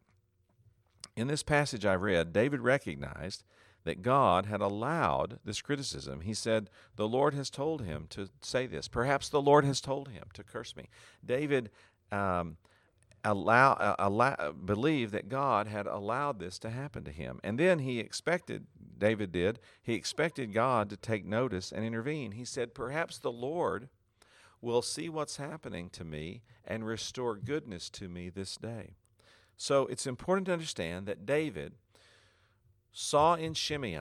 In 1.16 1.26
this 1.26 1.42
passage 1.42 1.84
I 1.84 1.94
read, 1.94 2.32
David 2.32 2.60
recognized 2.60 3.42
that 3.82 4.02
God 4.02 4.46
had 4.46 4.60
allowed 4.60 5.40
this 5.44 5.60
criticism. 5.60 6.20
He 6.20 6.32
said, 6.32 6.70
The 6.94 7.08
Lord 7.08 7.34
has 7.34 7.50
told 7.50 7.82
him 7.82 8.06
to 8.10 8.28
say 8.40 8.68
this. 8.68 8.86
Perhaps 8.86 9.30
the 9.30 9.42
Lord 9.42 9.64
has 9.64 9.80
told 9.80 10.10
him 10.10 10.28
to 10.34 10.44
curse 10.44 10.76
me. 10.76 10.88
David 11.26 11.70
um, 12.12 12.56
allow, 13.24 13.72
uh, 13.72 13.96
allow, 13.98 14.52
believe 14.52 15.10
that 15.10 15.28
God 15.28 15.66
had 15.66 15.86
allowed 15.86 16.38
this 16.38 16.58
to 16.60 16.70
happen 16.70 17.04
to 17.04 17.10
him. 17.10 17.40
And 17.42 17.58
then 17.58 17.80
he 17.80 17.98
expected, 17.98 18.66
David 18.98 19.32
did, 19.32 19.58
he 19.82 19.94
expected 19.94 20.52
God 20.52 20.90
to 20.90 20.96
take 20.96 21.24
notice 21.24 21.72
and 21.72 21.84
intervene. 21.84 22.32
He 22.32 22.44
said, 22.44 22.74
Perhaps 22.74 23.18
the 23.18 23.32
Lord 23.32 23.88
will 24.60 24.82
see 24.82 25.08
what's 25.08 25.36
happening 25.36 25.88
to 25.90 26.04
me 26.04 26.42
and 26.64 26.86
restore 26.86 27.36
goodness 27.36 27.88
to 27.90 28.08
me 28.08 28.28
this 28.28 28.56
day. 28.56 28.94
So 29.56 29.86
it's 29.86 30.06
important 30.06 30.46
to 30.46 30.52
understand 30.52 31.06
that 31.06 31.26
David 31.26 31.74
saw 32.92 33.34
in 33.34 33.54
Shimei 33.54 34.00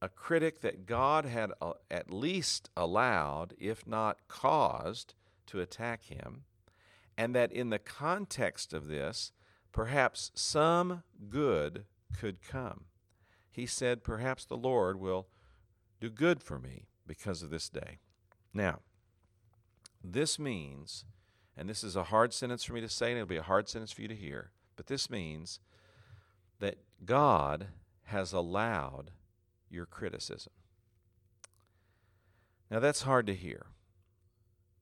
a 0.00 0.08
critic 0.08 0.60
that 0.60 0.86
God 0.86 1.24
had 1.24 1.52
uh, 1.60 1.72
at 1.90 2.12
least 2.12 2.70
allowed, 2.76 3.54
if 3.58 3.86
not 3.86 4.18
caused, 4.28 5.14
to 5.46 5.60
attack 5.60 6.04
him 6.04 6.44
and 7.18 7.34
that 7.34 7.52
in 7.52 7.70
the 7.70 7.80
context 7.80 8.72
of 8.72 8.86
this, 8.86 9.32
perhaps 9.72 10.30
some 10.34 11.02
good 11.28 11.84
could 12.16 12.40
come. 12.40 12.84
He 13.50 13.66
said, 13.66 14.04
Perhaps 14.04 14.44
the 14.44 14.56
Lord 14.56 15.00
will 15.00 15.26
do 16.00 16.10
good 16.10 16.40
for 16.40 16.60
me 16.60 16.86
because 17.08 17.42
of 17.42 17.50
this 17.50 17.68
day. 17.68 17.98
Now, 18.54 18.80
this 20.02 20.38
means, 20.38 21.04
and 21.56 21.68
this 21.68 21.82
is 21.82 21.96
a 21.96 22.04
hard 22.04 22.32
sentence 22.32 22.62
for 22.62 22.72
me 22.72 22.80
to 22.80 22.88
say, 22.88 23.08
and 23.08 23.16
it'll 23.16 23.26
be 23.26 23.36
a 23.36 23.42
hard 23.42 23.68
sentence 23.68 23.90
for 23.90 24.02
you 24.02 24.08
to 24.08 24.14
hear, 24.14 24.52
but 24.76 24.86
this 24.86 25.10
means 25.10 25.58
that 26.60 26.76
God 27.04 27.66
has 28.04 28.32
allowed 28.32 29.10
your 29.68 29.86
criticism. 29.86 30.52
Now, 32.70 32.78
that's 32.78 33.02
hard 33.02 33.26
to 33.26 33.34
hear. 33.34 33.66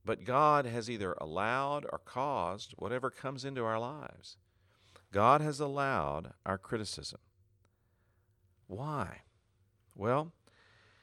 But 0.07 0.25
God 0.25 0.67
has 0.67 0.89
either 0.89 1.15
allowed 1.21 1.85
or 1.91 1.99
caused 1.99 2.75
whatever 2.79 3.11
comes 3.11 3.45
into 3.45 3.65
our 3.65 3.81
lives. 3.81 4.37
God 5.13 5.41
has 5.41 5.59
allowed 5.59 6.33
our 6.47 6.59
criticism. 6.59 7.19
Why? 8.69 9.23
Well, 9.97 10.33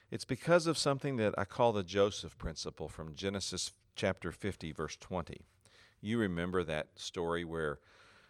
it's 0.09 0.23
because 0.23 0.67
of 0.67 0.77
something 0.77 1.17
that 1.17 1.33
I 1.37 1.43
call 1.43 1.73
the 1.73 1.83
Joseph 1.83 2.37
principle 2.37 2.87
from 2.87 3.13
Genesis 3.13 3.73
chapter 3.93 4.31
50, 4.31 4.71
verse 4.71 4.95
20. 4.95 5.41
You 5.99 6.17
remember 6.17 6.63
that 6.63 6.87
story 6.95 7.43
where 7.43 7.79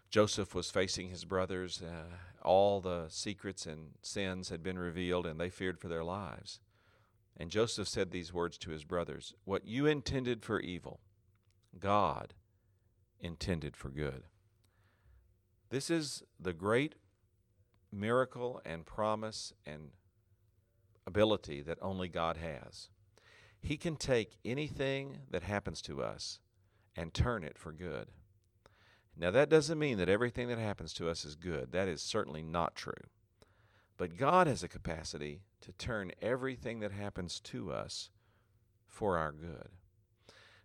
Joseph 0.10 0.56
was 0.56 0.72
facing 0.72 1.10
his 1.10 1.24
brothers. 1.24 1.84
Uh, 1.84 2.16
all 2.42 2.82
the 2.82 3.06
secrets 3.10 3.68
and 3.68 3.92
sins 4.02 4.50
had 4.50 4.64
been 4.64 4.80
revealed, 4.80 5.28
and 5.28 5.40
they 5.40 5.50
feared 5.50 5.80
for 5.80 5.88
their 5.88 6.04
lives. 6.04 6.60
And 7.38 7.50
Joseph 7.50 7.88
said 7.88 8.12
these 8.12 8.34
words 8.34 8.58
to 8.60 8.72
his 8.72 8.84
brothers 8.84 9.34
What 9.44 9.66
you 9.66 9.86
intended 9.86 10.44
for 10.44 10.60
evil, 10.60 11.00
God 11.80 12.34
intended 13.20 13.76
for 13.76 13.90
good. 13.90 14.24
This 15.70 15.90
is 15.90 16.24
the 16.40 16.54
great 16.54 16.96
miracle 17.92 18.62
and 18.66 18.86
promise 18.86 19.54
and 19.66 19.92
ability 21.08 21.62
that 21.62 21.78
only 21.82 22.08
God 22.08 22.38
has. 22.38 22.90
He 23.60 23.78
can 23.78 23.96
take 23.96 24.38
anything 24.44 25.20
that 25.32 25.44
happens 25.44 25.82
to 25.84 26.04
us 26.04 26.40
and 26.96 27.14
turn 27.14 27.44
it 27.44 27.58
for 27.58 27.72
good. 27.72 28.10
Now, 29.16 29.32
that 29.32 29.50
doesn't 29.50 29.80
mean 29.80 29.98
that 30.00 30.10
everything 30.10 30.48
that 30.48 30.58
happens 30.58 30.94
to 30.94 31.10
us 31.10 31.24
is 31.24 31.36
good. 31.36 31.72
That 31.72 31.88
is 31.88 32.02
certainly 32.02 32.44
not 32.44 32.76
true. 32.76 32.94
But 33.98 34.18
God 34.18 34.48
has 34.48 34.64
a 34.64 34.68
capacity 34.68 35.42
to 35.64 35.72
turn 35.74 36.12
everything 36.22 36.82
that 36.82 36.92
happens 36.92 37.40
to 37.40 37.72
us 37.72 38.10
for 38.86 39.18
our 39.18 39.32
good. 39.32 39.70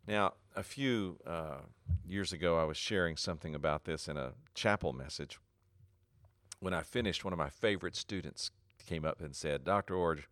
Now, 0.07 0.35
a 0.57 0.63
few 0.63 1.19
uh, 1.27 1.59
years 2.05 2.33
ago, 2.33 2.59
I 2.59 2.65
was 2.65 2.77
sharing 2.77 3.17
something 3.17 3.55
about 3.55 3.85
this 3.85 4.09
in 4.09 4.17
a 4.17 4.33
chapel 4.55 4.93
message. 4.93 5.39
When 6.61 6.75
I 6.75 6.83
finished, 6.83 7.25
one 7.25 7.33
of 7.33 7.39
my 7.39 7.49
favorite 7.49 7.95
students 7.95 8.51
came 8.87 9.05
up 9.05 9.21
and 9.21 9.37
said, 9.37 9.65
Dr. 9.65 9.95
Iorg, 9.95 10.23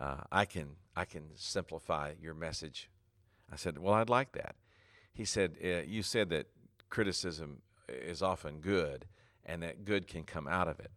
uh, 0.00 0.22
I, 0.32 0.46
can, 0.46 0.76
I 0.96 1.04
can 1.04 1.30
simplify 1.36 2.14
your 2.20 2.34
message. 2.34 2.90
I 3.52 3.56
said, 3.56 3.78
Well, 3.78 3.94
I'd 3.94 4.08
like 4.08 4.32
that. 4.32 4.56
He 5.12 5.24
said, 5.24 5.56
uh, 5.62 5.82
You 5.86 6.02
said 6.02 6.30
that 6.30 6.46
criticism 6.90 7.62
is 7.88 8.22
often 8.22 8.60
good 8.60 9.06
and 9.44 9.62
that 9.62 9.84
good 9.84 10.08
can 10.08 10.24
come 10.24 10.48
out 10.48 10.68
of 10.68 10.80
it 10.80 10.90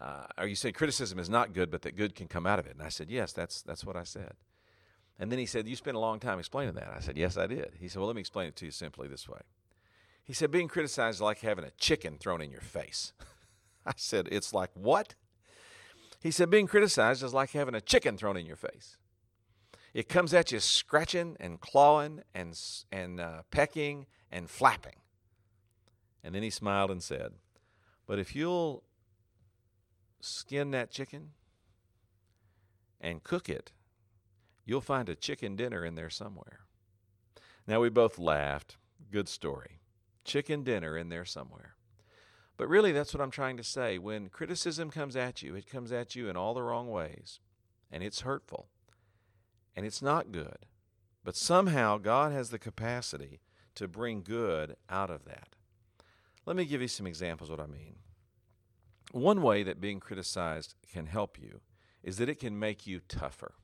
uh, 0.00 0.24
or 0.38 0.46
you 0.46 0.54
say 0.54 0.72
criticism 0.72 1.18
is 1.18 1.28
not 1.28 1.52
good, 1.52 1.70
but 1.70 1.82
that 1.82 1.94
good 1.96 2.14
can 2.14 2.26
come 2.26 2.46
out 2.46 2.58
of 2.58 2.66
it. 2.66 2.72
And 2.72 2.82
I 2.82 2.88
said, 2.88 3.10
yes, 3.10 3.32
that's, 3.32 3.60
that's 3.62 3.84
what 3.84 3.96
I 3.96 4.04
said. 4.04 4.32
And 5.18 5.30
then 5.30 5.38
he 5.38 5.44
said, 5.44 5.68
you 5.68 5.76
spent 5.76 5.96
a 5.96 6.00
long 6.00 6.18
time 6.18 6.38
explaining 6.38 6.74
that. 6.74 6.90
I 6.96 7.00
said, 7.00 7.18
yes, 7.18 7.36
I 7.36 7.46
did. 7.46 7.72
He 7.78 7.88
said, 7.88 7.98
well, 7.98 8.06
let 8.06 8.16
me 8.16 8.20
explain 8.20 8.48
it 8.48 8.56
to 8.56 8.64
you 8.64 8.70
simply 8.70 9.06
this 9.08 9.28
way. 9.28 9.40
He 10.24 10.32
said, 10.32 10.50
being 10.50 10.68
criticized 10.68 11.16
is 11.16 11.20
like 11.20 11.40
having 11.40 11.64
a 11.64 11.70
chicken 11.72 12.16
thrown 12.18 12.40
in 12.40 12.50
your 12.50 12.62
face. 12.62 13.12
I 13.86 13.92
said, 13.96 14.28
it's 14.32 14.54
like 14.54 14.70
what? 14.74 15.14
He 16.22 16.30
said, 16.30 16.48
being 16.48 16.66
criticized 16.66 17.22
is 17.22 17.34
like 17.34 17.50
having 17.50 17.74
a 17.74 17.80
chicken 17.80 18.16
thrown 18.16 18.38
in 18.38 18.46
your 18.46 18.56
face. 18.56 18.96
It 19.92 20.08
comes 20.08 20.32
at 20.32 20.52
you 20.52 20.60
scratching 20.60 21.36
and 21.40 21.60
clawing 21.60 22.22
and, 22.34 22.58
and 22.90 23.20
uh, 23.20 23.42
pecking 23.50 24.06
and 24.30 24.48
flapping. 24.48 24.96
And 26.22 26.34
then 26.34 26.42
he 26.42 26.50
smiled 26.50 26.90
and 26.90 27.02
said, 27.02 27.32
But 28.06 28.18
if 28.18 28.34
you'll 28.36 28.84
skin 30.20 30.70
that 30.72 30.90
chicken, 30.90 31.30
and 33.00 33.22
cook 33.22 33.48
it, 33.48 33.72
you'll 34.64 34.80
find 34.80 35.08
a 35.08 35.14
chicken 35.14 35.56
dinner 35.56 35.84
in 35.84 35.94
there 35.94 36.10
somewhere. 36.10 36.60
Now, 37.66 37.80
we 37.80 37.88
both 37.88 38.18
laughed. 38.18 38.76
Good 39.10 39.28
story. 39.28 39.80
Chicken 40.24 40.62
dinner 40.62 40.96
in 40.96 41.08
there 41.08 41.24
somewhere. 41.24 41.76
But 42.56 42.68
really, 42.68 42.92
that's 42.92 43.14
what 43.14 43.22
I'm 43.22 43.30
trying 43.30 43.56
to 43.56 43.64
say. 43.64 43.96
When 43.96 44.28
criticism 44.28 44.90
comes 44.90 45.16
at 45.16 45.42
you, 45.42 45.54
it 45.54 45.66
comes 45.66 45.92
at 45.92 46.14
you 46.14 46.28
in 46.28 46.36
all 46.36 46.52
the 46.52 46.62
wrong 46.62 46.90
ways, 46.90 47.40
and 47.90 48.02
it's 48.02 48.20
hurtful, 48.20 48.68
and 49.74 49.86
it's 49.86 50.02
not 50.02 50.30
good. 50.30 50.66
But 51.24 51.36
somehow, 51.36 51.96
God 51.98 52.32
has 52.32 52.50
the 52.50 52.58
capacity 52.58 53.40
to 53.76 53.88
bring 53.88 54.22
good 54.22 54.76
out 54.90 55.10
of 55.10 55.24
that. 55.24 55.56
Let 56.44 56.56
me 56.56 56.64
give 56.64 56.82
you 56.82 56.88
some 56.88 57.06
examples 57.06 57.48
of 57.48 57.58
what 57.58 57.64
I 57.64 57.70
mean. 57.70 57.96
One 59.12 59.42
way 59.42 59.64
that 59.64 59.80
being 59.80 59.98
criticized 59.98 60.76
can 60.92 61.06
help 61.06 61.38
you 61.38 61.60
is 62.02 62.18
that 62.18 62.28
it 62.28 62.38
can 62.38 62.58
make 62.58 62.86
you 62.86 63.00
tougher. 63.00 63.54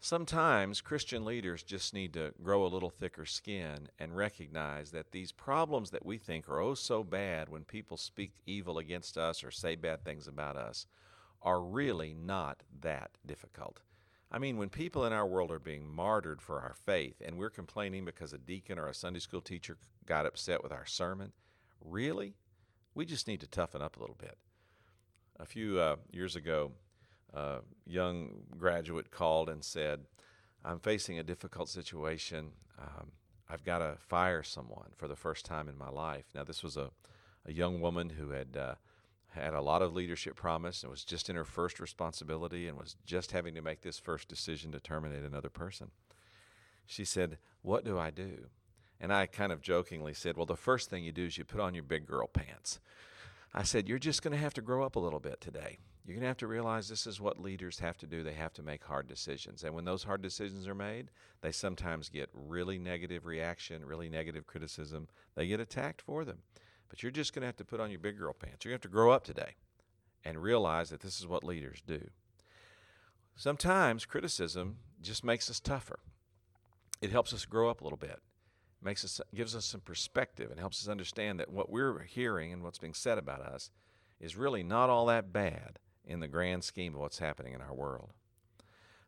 Sometimes 0.00 0.80
Christian 0.80 1.24
leaders 1.24 1.62
just 1.62 1.92
need 1.92 2.12
to 2.14 2.32
grow 2.42 2.64
a 2.64 2.68
little 2.68 2.90
thicker 2.90 3.26
skin 3.26 3.88
and 3.98 4.16
recognize 4.16 4.90
that 4.92 5.10
these 5.12 5.32
problems 5.32 5.90
that 5.90 6.06
we 6.06 6.16
think 6.16 6.48
are 6.48 6.60
oh 6.60 6.74
so 6.74 7.02
bad 7.02 7.48
when 7.48 7.64
people 7.64 7.96
speak 7.96 8.32
evil 8.46 8.78
against 8.78 9.18
us 9.18 9.42
or 9.42 9.50
say 9.50 9.74
bad 9.74 10.04
things 10.04 10.26
about 10.26 10.56
us 10.56 10.86
are 11.42 11.60
really 11.60 12.14
not 12.14 12.62
that 12.80 13.10
difficult. 13.26 13.80
I 14.30 14.38
mean, 14.38 14.56
when 14.56 14.68
people 14.68 15.04
in 15.04 15.12
our 15.12 15.26
world 15.26 15.50
are 15.50 15.58
being 15.58 15.88
martyred 15.88 16.40
for 16.40 16.60
our 16.60 16.74
faith 16.74 17.20
and 17.24 17.36
we're 17.36 17.50
complaining 17.50 18.04
because 18.04 18.32
a 18.32 18.38
deacon 18.38 18.78
or 18.78 18.88
a 18.88 18.94
Sunday 18.94 19.20
school 19.20 19.40
teacher 19.40 19.76
got 20.04 20.26
upset 20.26 20.62
with 20.62 20.72
our 20.72 20.86
sermon, 20.86 21.32
really? 21.84 22.34
We 22.96 23.04
just 23.04 23.28
need 23.28 23.40
to 23.40 23.46
toughen 23.46 23.82
up 23.82 23.98
a 23.98 24.00
little 24.00 24.16
bit. 24.18 24.38
A 25.38 25.44
few 25.44 25.78
uh, 25.78 25.96
years 26.10 26.34
ago, 26.34 26.72
a 27.34 27.58
young 27.86 28.44
graduate 28.56 29.10
called 29.10 29.50
and 29.50 29.62
said, 29.62 30.06
I'm 30.64 30.78
facing 30.78 31.18
a 31.18 31.22
difficult 31.22 31.68
situation. 31.68 32.52
Um, 32.80 33.12
I've 33.50 33.64
got 33.64 33.80
to 33.80 33.96
fire 33.98 34.42
someone 34.42 34.92
for 34.96 35.08
the 35.08 35.14
first 35.14 35.44
time 35.44 35.68
in 35.68 35.76
my 35.76 35.90
life. 35.90 36.24
Now, 36.34 36.42
this 36.42 36.62
was 36.62 36.78
a, 36.78 36.88
a 37.44 37.52
young 37.52 37.82
woman 37.82 38.08
who 38.08 38.30
had 38.30 38.56
uh, 38.56 38.74
had 39.28 39.52
a 39.52 39.60
lot 39.60 39.82
of 39.82 39.92
leadership 39.92 40.34
promise 40.34 40.82
and 40.82 40.90
was 40.90 41.04
just 41.04 41.28
in 41.28 41.36
her 41.36 41.44
first 41.44 41.78
responsibility 41.78 42.66
and 42.66 42.78
was 42.78 42.96
just 43.04 43.32
having 43.32 43.54
to 43.56 43.60
make 43.60 43.82
this 43.82 43.98
first 43.98 44.26
decision 44.26 44.72
to 44.72 44.80
terminate 44.80 45.22
another 45.22 45.50
person. 45.50 45.90
She 46.86 47.04
said, 47.04 47.36
What 47.60 47.84
do 47.84 47.98
I 47.98 48.08
do? 48.08 48.46
And 49.00 49.12
I 49.12 49.26
kind 49.26 49.52
of 49.52 49.60
jokingly 49.60 50.14
said, 50.14 50.36
Well, 50.36 50.46
the 50.46 50.56
first 50.56 50.90
thing 50.90 51.04
you 51.04 51.12
do 51.12 51.26
is 51.26 51.38
you 51.38 51.44
put 51.44 51.60
on 51.60 51.74
your 51.74 51.84
big 51.84 52.06
girl 52.06 52.26
pants. 52.26 52.80
I 53.54 53.62
said, 53.62 53.88
You're 53.88 53.98
just 53.98 54.22
going 54.22 54.32
to 54.32 54.42
have 54.42 54.54
to 54.54 54.62
grow 54.62 54.84
up 54.84 54.96
a 54.96 55.00
little 55.00 55.20
bit 55.20 55.40
today. 55.40 55.78
You're 56.06 56.14
going 56.14 56.22
to 56.22 56.28
have 56.28 56.36
to 56.38 56.46
realize 56.46 56.88
this 56.88 57.06
is 57.06 57.20
what 57.20 57.40
leaders 57.40 57.80
have 57.80 57.98
to 57.98 58.06
do. 58.06 58.22
They 58.22 58.34
have 58.34 58.52
to 58.54 58.62
make 58.62 58.84
hard 58.84 59.08
decisions. 59.08 59.64
And 59.64 59.74
when 59.74 59.84
those 59.84 60.04
hard 60.04 60.22
decisions 60.22 60.68
are 60.68 60.74
made, 60.74 61.10
they 61.40 61.50
sometimes 61.50 62.08
get 62.08 62.30
really 62.32 62.78
negative 62.78 63.26
reaction, 63.26 63.84
really 63.84 64.08
negative 64.08 64.46
criticism. 64.46 65.08
They 65.34 65.48
get 65.48 65.58
attacked 65.58 66.00
for 66.00 66.24
them. 66.24 66.38
But 66.88 67.02
you're 67.02 67.10
just 67.10 67.34
going 67.34 67.40
to 67.40 67.46
have 67.46 67.56
to 67.56 67.64
put 67.64 67.80
on 67.80 67.90
your 67.90 67.98
big 67.98 68.18
girl 68.18 68.32
pants. 68.32 68.64
You're 68.64 68.70
going 68.70 68.78
to 68.80 68.86
have 68.86 68.92
to 68.92 68.96
grow 68.96 69.10
up 69.10 69.24
today 69.24 69.56
and 70.24 70.40
realize 70.40 70.90
that 70.90 71.00
this 71.00 71.18
is 71.18 71.26
what 71.26 71.42
leaders 71.42 71.82
do. 71.84 72.10
Sometimes 73.34 74.06
criticism 74.06 74.76
just 75.02 75.24
makes 75.24 75.50
us 75.50 75.58
tougher. 75.58 75.98
It 77.02 77.10
helps 77.10 77.32
us 77.32 77.44
grow 77.44 77.68
up 77.68 77.80
a 77.80 77.84
little 77.84 77.98
bit. 77.98 78.20
Makes 78.82 79.04
us 79.04 79.20
gives 79.34 79.56
us 79.56 79.64
some 79.64 79.80
perspective 79.80 80.50
and 80.50 80.60
helps 80.60 80.82
us 80.82 80.88
understand 80.88 81.40
that 81.40 81.50
what 81.50 81.70
we're 81.70 82.00
hearing 82.00 82.52
and 82.52 82.62
what's 82.62 82.78
being 82.78 82.94
said 82.94 83.18
about 83.18 83.40
us 83.40 83.70
is 84.20 84.36
really 84.36 84.62
not 84.62 84.90
all 84.90 85.06
that 85.06 85.32
bad 85.32 85.78
in 86.04 86.20
the 86.20 86.28
grand 86.28 86.62
scheme 86.62 86.94
of 86.94 87.00
what's 87.00 87.18
happening 87.18 87.52
in 87.52 87.60
our 87.60 87.74
world. 87.74 88.12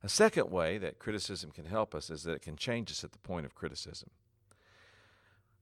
A 0.03 0.09
second 0.09 0.51
way 0.51 0.79
that 0.79 0.99
criticism 0.99 1.51
can 1.51 1.67
help 1.67 1.95
us 1.95 2.09
is 2.11 2.23
that 2.23 2.33
it 2.33 2.43
can 2.43 2.57
change 2.57 2.91
us 2.91 3.05
at 3.05 3.13
the 3.13 3.19
point 3.19 3.47
of 3.47 3.55
criticism. 3.55 4.11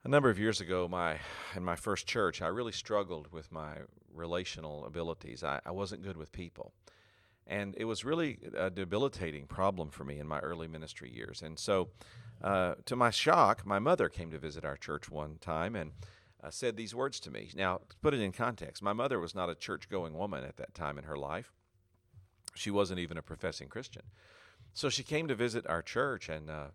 A 0.05 0.09
number 0.09 0.31
of 0.31 0.39
years 0.39 0.61
ago, 0.61 0.87
my 0.89 1.19
in 1.55 1.65
my 1.65 1.77
first 1.77 2.07
church, 2.07 2.41
I 2.41 2.47
really 2.47 2.73
struggled 2.73 3.33
with 3.33 3.51
my 3.51 3.79
relational 4.15 4.85
abilities. 4.87 5.43
I, 5.43 5.61
I 5.67 5.73
wasn't 5.73 6.03
good 6.03 6.17
with 6.17 6.33
people. 6.33 6.73
And 7.47 7.75
it 7.77 7.85
was 7.85 8.05
really 8.05 8.39
a 8.57 8.71
debilitating 8.71 9.47
problem 9.47 9.91
for 9.91 10.05
me 10.05 10.19
in 10.19 10.27
my 10.27 10.41
early 10.41 10.69
ministry 10.69 11.11
years. 11.13 11.43
And 11.43 11.59
so, 11.59 11.89
uh, 12.43 12.75
to 12.85 12.97
my 12.97 13.11
shock, 13.11 13.67
my 13.67 13.79
mother 13.79 14.09
came 14.09 14.31
to 14.31 14.39
visit 14.39 14.65
our 14.65 14.77
church 14.77 15.11
one 15.11 15.39
time, 15.41 15.75
and 15.75 15.93
uh, 16.43 16.51
said 16.51 16.77
these 16.77 16.95
words 16.95 17.19
to 17.21 17.31
me. 17.31 17.51
Now, 17.55 17.81
to 17.89 17.97
put 18.03 18.15
it 18.15 18.21
in 18.21 18.33
context, 18.33 18.83
my 18.83 18.93
mother 18.93 19.19
was 19.19 19.35
not 19.35 19.51
a 19.51 19.55
church 19.55 19.89
going 19.89 20.17
woman 20.17 20.45
at 20.45 20.57
that 20.59 20.75
time 20.75 20.99
in 20.99 21.05
her 21.05 21.17
life. 21.17 21.53
She 22.55 22.71
wasn't 22.71 23.01
even 23.01 23.19
a 23.19 23.23
professing 23.23 23.69
Christian. 23.69 24.03
So 24.75 24.89
she 24.89 25.03
came 25.03 25.29
to 25.29 25.35
visit 25.35 25.67
our 25.67 25.83
church, 25.83 26.29
and 26.29 26.51
uh, 26.51 26.67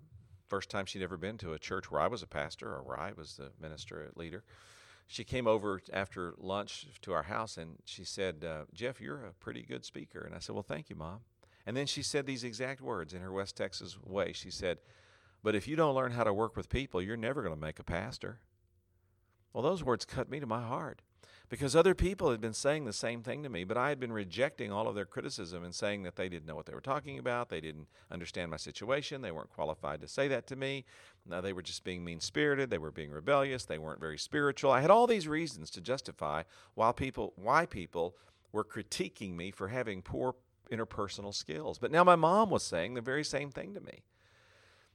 first 0.52 0.70
time 0.70 0.86
she'd 0.86 1.02
ever 1.02 1.16
been 1.16 1.38
to 1.38 1.54
a 1.54 1.60
church 1.60 1.90
where 1.90 2.02
I 2.02 2.08
was 2.08 2.22
a 2.22 2.28
pastor 2.28 2.68
or 2.68 2.84
where 2.84 3.00
I 3.00 3.14
was 3.16 3.38
the 3.38 3.52
minister 3.62 4.12
leader. 4.16 4.44
She 5.08 5.24
came 5.24 5.48
over 5.48 5.82
after 5.94 6.34
lunch 6.38 6.88
to 7.04 7.14
our 7.14 7.24
house 7.24 7.58
and 7.58 7.78
she 7.86 8.04
said, 8.04 8.44
uh, 8.44 8.66
Jeff, 8.74 9.00
you're 9.00 9.24
a 9.24 9.34
pretty 9.34 9.62
good 9.62 9.86
speaker. 9.86 10.22
And 10.22 10.36
I 10.36 10.40
said, 10.40 10.54
Well, 10.54 10.64
thank 10.64 10.90
you, 10.90 10.96
Mom. 10.98 11.22
And 11.66 11.78
then 11.78 11.86
she 11.86 12.04
said 12.04 12.26
these 12.26 12.44
exact 12.44 12.82
words 12.82 13.14
in 13.14 13.22
her 13.22 13.32
West 13.32 13.56
Texas 13.56 13.98
way. 14.04 14.34
She 14.34 14.52
said, 14.52 14.80
But 15.44 15.56
if 15.56 15.68
you 15.68 15.76
don't 15.76 15.96
learn 15.96 16.12
how 16.12 16.24
to 16.24 16.34
work 16.34 16.56
with 16.56 16.70
people, 16.70 17.02
you're 17.02 17.18
never 17.18 17.42
going 17.42 17.56
to 17.56 17.60
make 17.60 17.80
a 17.80 17.84
pastor. 17.84 18.40
Well, 19.54 19.64
those 19.64 19.84
words 19.84 20.06
cut 20.06 20.30
me 20.30 20.40
to 20.40 20.46
my 20.46 20.62
heart 20.62 21.02
because 21.50 21.76
other 21.76 21.94
people 21.94 22.32
had 22.32 22.40
been 22.40 22.54
saying 22.54 22.86
the 22.86 22.94
same 22.94 23.22
thing 23.22 23.44
to 23.44 23.50
me, 23.50 23.66
but 23.66 23.76
I 23.76 23.90
had 23.90 24.00
been 24.00 24.14
rejecting 24.14 24.72
all 24.72 24.88
of 24.88 24.96
their 24.96 25.06
criticism 25.06 25.66
and 25.66 25.76
saying 25.76 26.04
that 26.04 26.16
they 26.16 26.30
didn't 26.30 26.46
know 26.46 26.56
what 26.56 26.66
they 26.66 26.74
were 26.74 26.80
talking 26.80 27.20
about. 27.20 27.50
They 27.50 27.60
didn't 27.60 27.88
understand 28.10 28.52
my 28.52 28.58
situation. 28.58 29.22
They 29.22 29.32
weren't 29.32 29.50
qualified 29.50 30.00
to 30.00 30.08
say 30.08 30.30
that 30.30 30.48
to 30.48 30.56
me. 30.56 30.86
No, 31.26 31.42
they 31.42 31.52
were 31.52 31.62
just 31.62 31.84
being 31.84 32.06
mean 32.06 32.22
spirited. 32.22 32.70
They 32.70 32.78
were 32.78 32.92
being 32.92 33.12
rebellious. 33.12 33.66
They 33.66 33.80
weren't 33.80 34.00
very 34.00 34.18
spiritual. 34.18 34.72
I 34.72 34.80
had 34.80 34.90
all 34.90 35.08
these 35.08 35.28
reasons 35.28 35.70
to 35.72 35.82
justify 35.82 36.44
why 36.76 36.94
people, 36.94 37.34
why 37.36 37.66
people 37.66 38.16
were 38.54 38.64
critiquing 38.64 39.36
me 39.36 39.52
for 39.52 39.68
having 39.68 40.02
poor 40.02 40.36
interpersonal 40.72 41.34
skills. 41.34 41.78
But 41.78 41.92
now 41.92 42.06
my 42.06 42.16
mom 42.16 42.50
was 42.50 42.64
saying 42.64 42.94
the 42.94 43.02
very 43.02 43.26
same 43.26 43.52
thing 43.52 43.74
to 43.74 43.82
me. 43.82 44.04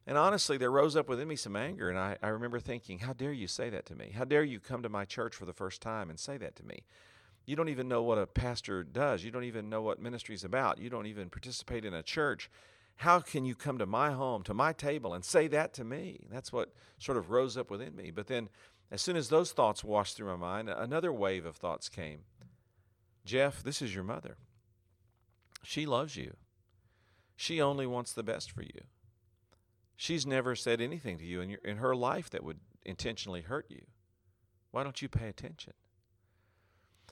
And 0.07 0.17
honestly, 0.17 0.57
there 0.57 0.71
rose 0.71 0.95
up 0.95 1.09
within 1.09 1.27
me 1.27 1.37
some 1.37 1.57
anger. 1.57 1.91
And 1.91 1.99
I, 1.99 2.17
I 2.23 2.29
remember 2.29 2.61
thinking, 2.61 3.01
how 3.01 3.13
dare 3.13 3.33
you 3.33 3.49
say 3.49 3.71
that 3.71 3.87
to 3.87 3.97
me? 3.97 4.13
How 4.15 4.25
dare 4.25 4.45
you 4.45 4.61
come 4.61 4.83
to 4.83 4.89
my 4.89 5.05
church 5.05 5.35
for 5.35 5.47
the 5.47 5.53
first 5.53 5.83
time 5.83 6.11
and 6.11 6.19
say 6.19 6.37
that 6.37 6.55
to 6.57 6.67
me? 6.67 6.85
You 7.45 7.57
don't 7.57 7.69
even 7.69 7.89
know 7.89 8.03
what 8.03 8.19
a 8.19 8.27
pastor 8.27 8.85
does. 8.85 9.25
You 9.25 9.31
don't 9.31 9.45
even 9.45 9.69
know 9.69 9.83
what 9.83 10.01
ministry 10.01 10.35
is 10.35 10.45
about. 10.45 10.79
You 10.79 10.91
don't 10.91 11.07
even 11.07 11.29
participate 11.29 11.85
in 11.85 11.95
a 11.95 12.03
church. 12.03 12.51
How 12.97 13.21
can 13.21 13.45
you 13.45 13.55
come 13.55 13.79
to 13.79 13.87
my 13.87 14.13
home, 14.13 14.43
to 14.45 14.55
my 14.55 14.73
table, 14.73 15.13
and 15.13 15.25
say 15.25 15.49
that 15.49 15.75
to 15.75 15.85
me? 15.85 16.21
That's 16.31 16.53
what 16.53 16.73
sort 16.99 17.19
of 17.19 17.31
rose 17.31 17.57
up 17.57 17.71
within 17.71 17.95
me. 17.95 18.11
But 18.11 18.27
then, 18.27 18.49
as 18.91 19.03
soon 19.03 19.17
as 19.17 19.29
those 19.29 19.53
thoughts 19.53 19.85
washed 19.85 20.17
through 20.17 20.29
my 20.29 20.37
mind, 20.37 20.69
another 20.69 21.13
wave 21.13 21.45
of 21.45 21.57
thoughts 21.57 21.89
came 21.89 22.21
Jeff, 23.25 23.63
this 23.63 23.83
is 23.83 23.95
your 23.95 24.05
mother. 24.05 24.37
She 25.63 25.85
loves 25.85 26.17
you, 26.17 26.35
she 27.37 27.61
only 27.61 27.87
wants 27.87 28.13
the 28.13 28.23
best 28.23 28.53
for 28.53 28.63
you. 28.63 28.83
She's 29.97 30.27
never 30.27 30.55
said 30.55 30.81
anything 30.81 31.19
to 31.19 31.25
you 31.25 31.41
in, 31.41 31.51
your, 31.51 31.61
in 31.65 31.79
her 31.79 31.97
life 31.97 32.31
that 32.31 32.45
would 32.45 32.61
intentionally 32.85 33.41
hurt 33.41 33.67
you. 33.69 33.83
Why 34.71 34.83
don't 34.83 35.01
you 35.01 35.09
pay 35.09 35.29
attention? 35.29 35.73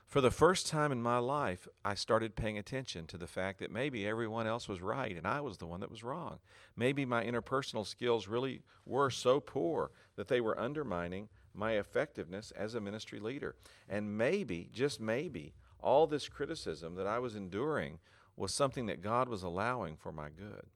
For 0.06 0.20
the 0.20 0.30
first 0.30 0.68
time 0.68 0.92
in 0.92 1.02
my 1.02 1.18
life, 1.18 1.66
I 1.84 1.94
started 1.94 2.36
paying 2.36 2.56
attention 2.58 3.06
to 3.06 3.18
the 3.18 3.26
fact 3.26 3.58
that 3.58 3.72
maybe 3.72 4.06
everyone 4.06 4.46
else 4.46 4.68
was 4.68 4.80
right 4.80 5.16
and 5.16 5.26
I 5.26 5.40
was 5.40 5.58
the 5.58 5.66
one 5.66 5.80
that 5.80 5.90
was 5.90 6.04
wrong. 6.04 6.38
Maybe 6.76 7.04
my 7.04 7.24
interpersonal 7.24 7.86
skills 7.86 8.28
really 8.28 8.62
were 8.84 9.10
so 9.10 9.40
poor 9.40 9.90
that 10.14 10.28
they 10.28 10.40
were 10.40 10.60
undermining 10.60 11.30
my 11.52 11.72
effectiveness 11.72 12.52
as 12.52 12.74
a 12.74 12.80
ministry 12.80 13.18
leader. 13.18 13.56
And 13.88 14.16
maybe, 14.16 14.68
just 14.72 15.00
maybe, 15.00 15.54
all 15.80 16.06
this 16.06 16.28
criticism 16.28 16.94
that 16.94 17.06
I 17.06 17.18
was 17.18 17.34
enduring 17.34 17.98
was 18.36 18.54
something 18.54 18.86
that 18.86 19.02
God 19.02 19.28
was 19.28 19.42
allowing 19.42 19.96
for 19.96 20.12
my 20.12 20.28
good. 20.28 20.66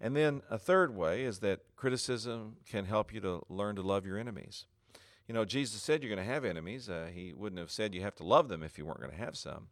And 0.00 0.14
then 0.14 0.42
a 0.48 0.58
third 0.58 0.94
way 0.94 1.24
is 1.24 1.40
that 1.40 1.60
criticism 1.76 2.56
can 2.68 2.84
help 2.84 3.12
you 3.12 3.20
to 3.20 3.42
learn 3.48 3.76
to 3.76 3.82
love 3.82 4.06
your 4.06 4.18
enemies. 4.18 4.66
You 5.26 5.34
know, 5.34 5.44
Jesus 5.44 5.82
said 5.82 6.02
you're 6.02 6.14
going 6.14 6.26
to 6.26 6.32
have 6.32 6.44
enemies. 6.44 6.88
Uh, 6.88 7.08
he 7.12 7.34
wouldn't 7.34 7.58
have 7.58 7.70
said 7.70 7.94
you 7.94 8.00
have 8.02 8.14
to 8.16 8.24
love 8.24 8.48
them 8.48 8.62
if 8.62 8.78
you 8.78 8.86
weren't 8.86 9.00
going 9.00 9.10
to 9.12 9.16
have 9.16 9.36
some. 9.36 9.68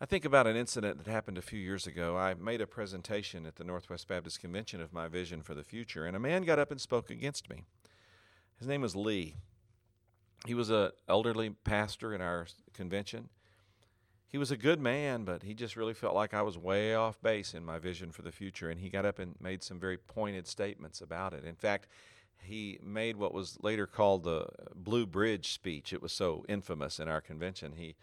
I 0.00 0.06
think 0.06 0.24
about 0.24 0.46
an 0.46 0.56
incident 0.56 0.98
that 0.98 1.10
happened 1.10 1.38
a 1.38 1.42
few 1.42 1.58
years 1.58 1.86
ago. 1.86 2.16
I 2.16 2.34
made 2.34 2.60
a 2.60 2.66
presentation 2.66 3.46
at 3.46 3.56
the 3.56 3.64
Northwest 3.64 4.06
Baptist 4.06 4.40
Convention 4.40 4.80
of 4.80 4.92
my 4.92 5.08
vision 5.08 5.42
for 5.42 5.54
the 5.54 5.64
future, 5.64 6.04
and 6.04 6.14
a 6.14 6.20
man 6.20 6.44
got 6.44 6.58
up 6.58 6.70
and 6.70 6.80
spoke 6.80 7.10
against 7.10 7.50
me. 7.50 7.64
His 8.58 8.68
name 8.68 8.80
was 8.80 8.94
Lee. 8.94 9.36
He 10.46 10.54
was 10.54 10.70
an 10.70 10.90
elderly 11.08 11.50
pastor 11.50 12.14
in 12.14 12.20
our 12.20 12.46
convention, 12.74 13.28
he 14.28 14.38
was 14.38 14.50
a 14.50 14.56
good 14.56 14.78
man, 14.78 15.24
but 15.24 15.42
he 15.42 15.54
just 15.54 15.76
really 15.76 15.94
felt 15.94 16.14
like 16.14 16.34
I 16.34 16.42
was 16.42 16.58
way 16.58 16.94
off 16.94 17.20
base 17.22 17.54
in 17.54 17.64
my 17.64 17.78
vision 17.78 18.12
for 18.12 18.22
the 18.22 18.30
future. 18.30 18.68
And 18.68 18.78
he 18.78 18.90
got 18.90 19.06
up 19.06 19.18
and 19.18 19.34
made 19.40 19.62
some 19.62 19.80
very 19.80 19.96
pointed 19.96 20.46
statements 20.46 21.00
about 21.00 21.32
it. 21.32 21.44
In 21.44 21.54
fact, 21.54 21.88
he 22.42 22.78
made 22.82 23.16
what 23.16 23.32
was 23.32 23.56
later 23.62 23.86
called 23.86 24.24
the 24.24 24.46
Blue 24.74 25.06
Bridge 25.06 25.52
speech. 25.52 25.92
It 25.92 26.02
was 26.02 26.12
so 26.12 26.44
infamous 26.48 27.00
in 27.00 27.08
our 27.08 27.20
convention. 27.20 27.72
He 27.72 27.96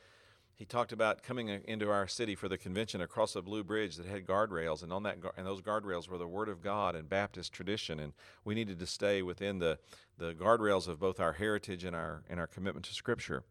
he 0.57 0.63
talked 0.63 0.93
about 0.93 1.21
coming 1.21 1.51
uh, 1.51 1.59
into 1.65 1.91
our 1.91 2.07
city 2.07 2.33
for 2.33 2.47
the 2.47 2.57
convention 2.57 3.01
across 3.01 3.35
a 3.35 3.41
blue 3.41 3.63
bridge 3.63 3.97
that 3.97 4.05
had 4.05 4.25
guardrails, 4.25 4.83
and 4.83 4.93
on 4.93 5.03
that 5.03 5.17
and 5.35 5.45
those 5.45 5.61
guardrails 5.61 6.07
were 6.07 6.17
the 6.17 6.27
Word 6.27 6.47
of 6.47 6.61
God 6.61 6.95
and 6.95 7.09
Baptist 7.09 7.51
tradition, 7.51 7.99
and 7.99 8.13
we 8.45 8.55
needed 8.55 8.79
to 8.79 8.87
stay 8.87 9.21
within 9.21 9.59
the 9.59 9.79
the 10.17 10.33
guardrails 10.33 10.87
of 10.87 10.97
both 10.97 11.19
our 11.19 11.33
heritage 11.33 11.83
and 11.83 11.95
our 11.95 12.23
and 12.29 12.39
our 12.39 12.47
commitment 12.47 12.85
to 12.85 12.93
Scripture. 12.93 13.43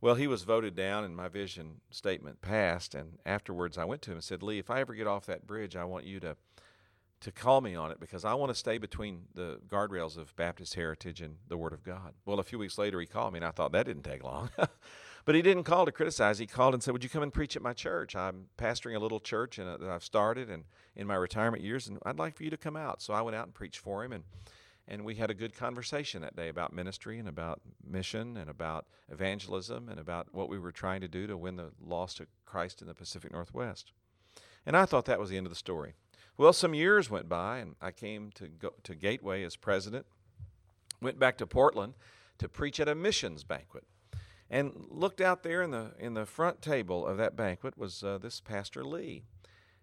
Well, 0.00 0.14
he 0.14 0.26
was 0.26 0.44
voted 0.44 0.76
down, 0.76 1.04
and 1.04 1.16
my 1.16 1.28
vision 1.28 1.80
statement 1.90 2.40
passed. 2.40 2.94
And 2.94 3.18
afterwards, 3.26 3.76
I 3.76 3.84
went 3.84 4.02
to 4.02 4.12
him 4.12 4.18
and 4.18 4.24
said, 4.24 4.42
"Lee, 4.42 4.58
if 4.58 4.70
I 4.70 4.80
ever 4.80 4.94
get 4.94 5.06
off 5.06 5.26
that 5.26 5.46
bridge, 5.46 5.76
I 5.76 5.84
want 5.84 6.04
you 6.04 6.20
to." 6.20 6.36
To 7.22 7.32
call 7.32 7.60
me 7.60 7.74
on 7.74 7.90
it 7.90 7.98
because 7.98 8.24
I 8.24 8.34
want 8.34 8.50
to 8.50 8.54
stay 8.54 8.78
between 8.78 9.24
the 9.34 9.58
guardrails 9.66 10.16
of 10.16 10.36
Baptist 10.36 10.74
heritage 10.74 11.20
and 11.20 11.38
the 11.48 11.56
Word 11.56 11.72
of 11.72 11.82
God. 11.82 12.14
Well, 12.24 12.38
a 12.38 12.44
few 12.44 12.60
weeks 12.60 12.78
later, 12.78 13.00
he 13.00 13.06
called 13.06 13.32
me, 13.32 13.38
and 13.38 13.44
I 13.44 13.50
thought 13.50 13.72
that 13.72 13.86
didn't 13.86 14.04
take 14.04 14.22
long. 14.22 14.50
But 15.28 15.34
he 15.34 15.42
didn't 15.42 15.64
call 15.64 15.84
to 15.84 15.92
criticize. 15.92 16.38
He 16.38 16.46
called 16.46 16.72
and 16.72 16.82
said, 16.82 16.92
Would 16.92 17.04
you 17.04 17.10
come 17.10 17.22
and 17.22 17.30
preach 17.30 17.54
at 17.54 17.60
my 17.60 17.74
church? 17.74 18.16
I'm 18.16 18.46
pastoring 18.56 18.96
a 18.96 18.98
little 18.98 19.20
church 19.20 19.58
and, 19.58 19.68
that 19.68 19.90
I've 19.90 20.02
started 20.02 20.48
and 20.48 20.64
in 20.96 21.06
my 21.06 21.16
retirement 21.16 21.62
years, 21.62 21.86
and 21.86 21.98
I'd 22.06 22.18
like 22.18 22.34
for 22.34 22.44
you 22.44 22.50
to 22.50 22.56
come 22.56 22.76
out. 22.76 23.02
So 23.02 23.12
I 23.12 23.20
went 23.20 23.36
out 23.36 23.44
and 23.44 23.52
preached 23.52 23.80
for 23.80 24.02
him. 24.02 24.14
And, 24.14 24.24
and 24.88 25.04
we 25.04 25.14
had 25.14 25.30
a 25.30 25.34
good 25.34 25.54
conversation 25.54 26.22
that 26.22 26.34
day 26.34 26.48
about 26.48 26.72
ministry 26.72 27.18
and 27.18 27.28
about 27.28 27.60
mission 27.86 28.36
and 28.36 28.48
about 28.48 28.86
evangelism 29.10 29.88
and 29.88 30.00
about 30.00 30.28
what 30.32 30.48
we 30.48 30.58
were 30.58 30.72
trying 30.72 31.02
to 31.02 31.08
do 31.08 31.26
to 31.26 31.36
win 31.36 31.56
the 31.56 31.70
lost 31.80 32.16
to 32.16 32.26
Christ 32.46 32.80
in 32.80 32.88
the 32.88 32.94
Pacific 32.94 33.30
Northwest. 33.30 33.92
And 34.66 34.76
I 34.76 34.86
thought 34.86 35.04
that 35.04 35.20
was 35.20 35.30
the 35.30 35.36
end 35.36 35.46
of 35.46 35.52
the 35.52 35.56
story. 35.56 35.94
Well, 36.36 36.52
some 36.52 36.74
years 36.74 37.10
went 37.10 37.28
by, 37.28 37.58
and 37.58 37.76
I 37.80 37.90
came 37.90 38.30
to, 38.36 38.48
go, 38.48 38.72
to 38.84 38.94
Gateway 38.94 39.42
as 39.44 39.56
president, 39.56 40.06
went 41.00 41.18
back 41.18 41.36
to 41.38 41.46
Portland 41.46 41.94
to 42.38 42.48
preach 42.48 42.80
at 42.80 42.88
a 42.88 42.94
missions 42.94 43.44
banquet 43.44 43.84
and 44.50 44.86
looked 44.88 45.20
out 45.20 45.42
there 45.42 45.62
in 45.62 45.70
the 45.70 45.92
in 45.98 46.14
the 46.14 46.24
front 46.24 46.62
table 46.62 47.06
of 47.06 47.18
that 47.18 47.36
banquet 47.36 47.76
was 47.76 48.02
uh, 48.02 48.18
this 48.18 48.40
Pastor 48.40 48.84
Lee. 48.84 49.24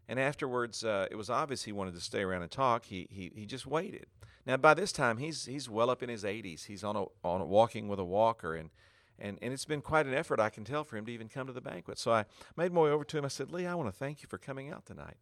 And 0.07 0.19
afterwards, 0.19 0.83
uh, 0.83 1.07
it 1.09 1.15
was 1.15 1.29
obvious 1.29 1.63
he 1.63 1.71
wanted 1.71 1.95
to 1.95 2.01
stay 2.01 2.21
around 2.21 2.43
and 2.43 2.51
talk. 2.51 2.85
He, 2.85 3.07
he 3.09 3.31
he 3.35 3.45
just 3.45 3.67
waited. 3.67 4.07
Now 4.45 4.57
by 4.57 4.73
this 4.73 4.91
time, 4.91 5.17
he's 5.17 5.45
he's 5.45 5.69
well 5.69 5.89
up 5.89 6.03
in 6.03 6.09
his 6.09 6.23
80s. 6.23 6.65
He's 6.65 6.83
on 6.83 6.95
a 6.95 7.05
on 7.23 7.41
a 7.41 7.45
walking 7.45 7.87
with 7.87 7.99
a 7.99 8.05
walker, 8.05 8.55
and 8.55 8.69
and 9.17 9.37
and 9.41 9.53
it's 9.53 9.65
been 9.65 9.81
quite 9.81 10.05
an 10.05 10.13
effort 10.13 10.39
I 10.39 10.49
can 10.49 10.63
tell 10.63 10.83
for 10.83 10.97
him 10.97 11.05
to 11.05 11.11
even 11.11 11.29
come 11.29 11.47
to 11.47 11.53
the 11.53 11.61
banquet. 11.61 11.97
So 11.97 12.11
I 12.11 12.25
made 12.55 12.71
my 12.71 12.81
way 12.81 12.89
over 12.89 13.03
to 13.03 13.17
him. 13.17 13.25
I 13.25 13.29
said, 13.29 13.51
Lee, 13.51 13.65
I 13.65 13.75
want 13.75 13.91
to 13.91 13.97
thank 13.97 14.21
you 14.21 14.27
for 14.27 14.37
coming 14.37 14.71
out 14.71 14.85
tonight. 14.85 15.17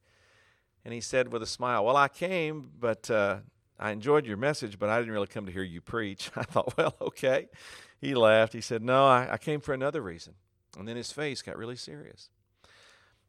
And 0.86 0.94
he 0.94 1.02
said 1.02 1.32
with 1.32 1.42
a 1.42 1.48
smile, 1.48 1.86
Well, 1.86 1.98
I 1.98 2.08
came, 2.08 2.70
but 2.80 3.10
uh, 3.10 3.38
I 3.80 3.92
enjoyed 3.92 4.26
your 4.26 4.38
message, 4.38 4.78
but 4.78 4.90
I 4.90 5.00
didn't 5.00 5.14
really 5.14 5.28
come 5.28 5.46
to 5.46 5.52
hear 5.52 5.64
you 5.64 5.82
preach. 5.82 6.30
I 6.36 6.44
thought, 6.44 6.78
well, 6.78 6.96
okay. 7.02 7.48
He 8.00 8.16
laughed. 8.16 8.54
He 8.54 8.62
said, 8.62 8.84
No, 8.84 9.06
I, 9.06 9.30
I 9.32 9.38
came 9.38 9.62
for 9.62 9.74
another 9.74 10.02
reason. 10.02 10.34
And 10.78 10.88
then 10.88 10.98
his 10.98 11.12
face 11.12 11.42
got 11.42 11.58
really 11.58 11.76
serious. 11.76 12.30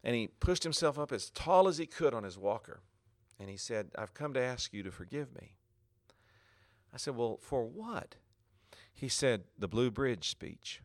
And 0.03 0.15
he 0.15 0.27
pushed 0.27 0.63
himself 0.63 0.99
up 0.99 1.13
as 1.13 1.31
tall 1.31 1.69
as 1.69 1.79
he 1.79 1.87
could 1.87 2.15
on 2.15 2.25
his 2.25 2.39
walker. 2.39 2.81
And 3.39 3.49
he 3.49 3.57
said, 3.57 3.91
I've 3.97 4.15
come 4.15 4.33
to 4.35 4.41
ask 4.41 4.73
you 4.73 4.83
to 4.83 4.91
forgive 4.91 5.35
me. 5.35 5.57
I 6.95 6.97
said, 6.97 7.17
Well, 7.17 7.39
for 7.43 7.65
what? 7.65 8.15
He 8.95 9.09
said, 9.09 9.43
The 9.59 9.67
Blue 9.67 9.91
Bridge 9.91 10.29
speech. 10.29 10.81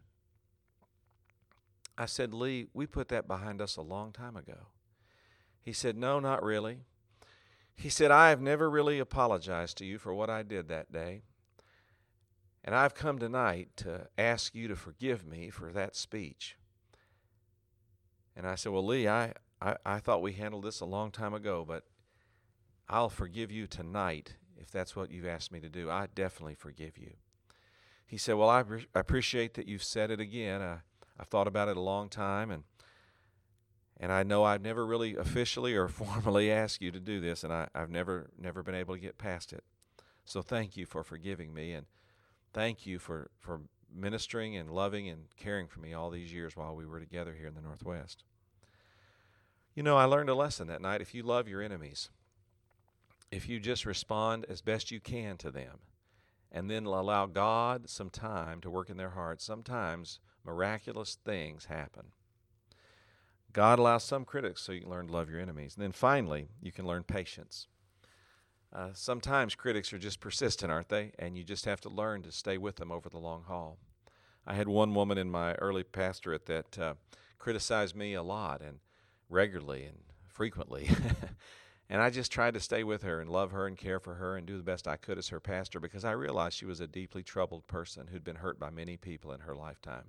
I 1.98 2.08
said, 2.08 2.34
Lee, 2.34 2.68
we 2.74 2.88
put 2.88 3.10
that 3.10 3.28
behind 3.28 3.62
us 3.62 3.76
a 3.78 3.82
long 3.82 4.12
time 4.12 4.36
ago. 4.36 4.70
He 5.62 5.72
said, 5.72 5.96
No, 5.96 6.20
not 6.20 6.42
really. 6.42 6.80
He 7.76 7.90
said, 7.90 8.10
I 8.10 8.30
have 8.30 8.42
never 8.42 8.70
really 8.70 9.00
apologized 9.00 9.78
to 9.78 9.86
you 9.86 10.00
for 10.00 10.14
what 10.14 10.30
I 10.30 10.42
did 10.42 10.68
that 10.68 10.92
day. 10.92 11.22
And 12.64 12.76
I've 12.76 12.96
come 12.96 13.20
tonight 13.20 13.70
to 13.78 14.08
ask 14.18 14.56
you 14.56 14.68
to 14.68 14.76
forgive 14.76 15.26
me 15.26 15.50
for 15.50 15.72
that 15.72 15.96
speech. 15.96 16.58
And 18.36 18.48
I 18.48 18.56
said, 18.56 18.72
Well, 18.72 18.86
Lee, 18.86 19.08
I, 19.08 19.34
I, 19.62 19.76
I 19.86 20.00
thought 20.00 20.24
we 20.24 20.34
handled 20.34 20.64
this 20.64 20.80
a 20.80 20.86
long 20.86 21.12
time 21.12 21.36
ago, 21.36 21.64
but 21.68 21.84
I'll 22.90 23.10
forgive 23.10 23.52
you 23.52 23.68
tonight 23.68 24.34
if 24.60 24.72
that's 24.72 24.96
what 24.96 25.12
you've 25.12 25.26
asked 25.26 25.52
me 25.52 25.60
to 25.60 25.70
do. 25.70 25.90
I 25.90 26.08
definitely 26.14 26.56
forgive 26.56 26.98
you. 26.98 27.12
He 28.06 28.18
said, 28.18 28.36
Well, 28.36 28.50
I, 28.50 28.60
re- 28.62 28.88
appreciate 28.94 29.54
that 29.54 29.68
you've 29.68 29.84
said 29.84 30.12
it 30.12 30.20
again. 30.20 30.62
I, 30.62 30.78
I've 31.20 31.28
thought 31.28 31.48
about 31.48 31.70
it 31.70 31.78
a 31.78 31.82
long 31.82 32.10
time, 32.10 32.52
and 32.52 32.64
and 34.02 34.12
I 34.14 34.24
know 34.24 34.46
I've 34.46 34.62
never 34.62 34.86
really 34.86 35.16
officially 35.16 35.76
or 35.76 35.88
formally 35.90 36.52
asked 36.52 36.82
you 36.82 36.92
to 36.92 37.00
do 37.00 37.20
this, 37.20 37.44
and 37.44 37.52
I, 37.52 37.68
I've 37.76 37.90
never 37.90 38.30
never 38.38 38.64
been 38.64 38.76
able 38.76 38.96
to 38.96 39.02
get 39.02 39.18
past 39.18 39.54
it. 39.54 39.64
So 40.26 40.42
thank 40.42 40.78
you 40.78 40.86
for 40.86 41.04
forgiving 41.04 41.54
me, 41.54 41.74
and 41.74 41.88
thank 42.54 42.86
you 42.86 43.00
for, 43.00 43.30
for 43.40 43.62
ministering 43.94 44.56
and 44.56 44.70
loving 44.70 45.10
and 45.10 45.24
caring 45.38 45.68
for 45.68 45.80
me 45.80 45.94
all 45.94 46.10
these 46.10 46.32
years 46.32 46.56
while 46.56 46.76
we 46.76 46.86
were 46.86 47.00
together 47.00 47.34
here 47.34 47.48
in 47.48 47.56
the 47.56 47.62
Northwest. 47.62 48.24
You 49.74 49.84
know, 49.84 49.98
I 49.98 50.06
learned 50.06 50.30
a 50.30 50.36
lesson 50.36 50.68
that 50.68 50.82
night. 50.82 51.02
If 51.02 51.14
you 51.14 51.24
love 51.24 51.48
your 51.48 51.62
enemies, 51.62 52.10
if 53.32 53.48
you 53.48 53.60
just 53.60 53.86
respond 53.86 54.46
as 54.50 54.62
best 54.62 54.92
you 54.92 55.00
can 55.00 55.38
to 55.38 55.52
them, 55.52 55.80
and 56.52 56.70
then 56.70 56.86
allow 56.86 57.26
God 57.26 57.90
some 57.90 58.10
time 58.10 58.60
to 58.62 58.70
work 58.70 58.90
in 58.90 58.98
their 58.98 59.12
hearts, 59.12 59.46
sometimes 59.46 60.20
miraculous 60.44 61.18
things 61.24 61.66
happen. 61.66 62.08
God 63.54 63.80
allows 63.80 64.04
some 64.04 64.26
critics 64.26 64.62
so 64.62 64.72
you 64.72 64.82
can 64.82 64.90
learn 64.90 65.08
to 65.08 65.14
love 65.14 65.30
your 65.30 65.40
enemies. 65.40 65.76
And 65.76 65.84
then 65.84 65.92
finally, 65.92 66.50
you 66.62 66.72
can 66.72 66.86
learn 66.86 67.04
patience. 67.04 67.68
Uh, 68.72 68.90
sometimes 68.94 69.56
critics 69.56 69.92
are 69.92 69.98
just 69.98 70.20
persistent, 70.20 70.72
aren't 70.72 70.90
they? 70.90 71.12
And 71.18 71.38
you 71.38 71.44
just 71.44 71.66
have 71.66 71.82
to 71.82 71.90
learn 71.90 72.22
to 72.24 72.32
stay 72.32 72.58
with 72.58 72.76
them 72.76 72.92
over 72.92 73.10
the 73.10 73.18
long 73.18 73.44
haul. 73.48 73.80
I 74.46 74.54
had 74.54 74.68
one 74.68 74.94
woman 74.94 75.18
in 75.18 75.32
my 75.32 75.54
early 75.56 75.84
pastorate 75.84 76.46
that 76.46 76.78
uh, 76.78 76.94
criticized 77.40 77.96
me 77.96 78.14
a 78.14 78.24
lot 78.24 78.62
and 78.62 78.80
regularly 79.30 79.86
and 79.86 79.98
frequently. 80.28 80.90
and 81.90 82.02
I 82.02 82.10
just 82.12 82.32
tried 82.32 82.54
to 82.54 82.60
stay 82.60 82.84
with 82.84 83.02
her 83.02 83.20
and 83.20 83.30
love 83.30 83.52
her 83.52 83.66
and 83.66 83.78
care 83.78 84.00
for 84.00 84.16
her 84.16 84.38
and 84.38 84.46
do 84.46 84.58
the 84.58 84.64
best 84.64 84.88
I 84.88 84.96
could 84.96 85.18
as 85.18 85.30
her 85.30 85.40
pastor 85.40 85.80
because 85.80 86.06
I 86.06 86.12
realized 86.12 86.56
she 86.56 86.66
was 86.66 86.80
a 86.80 86.88
deeply 86.88 87.24
troubled 87.24 87.66
person 87.68 88.08
who'd 88.08 88.24
been 88.24 88.36
hurt 88.36 88.60
by 88.60 88.70
many 88.70 88.96
people 88.96 89.32
in 89.32 89.42
her 89.42 89.56
lifetime. 89.56 90.06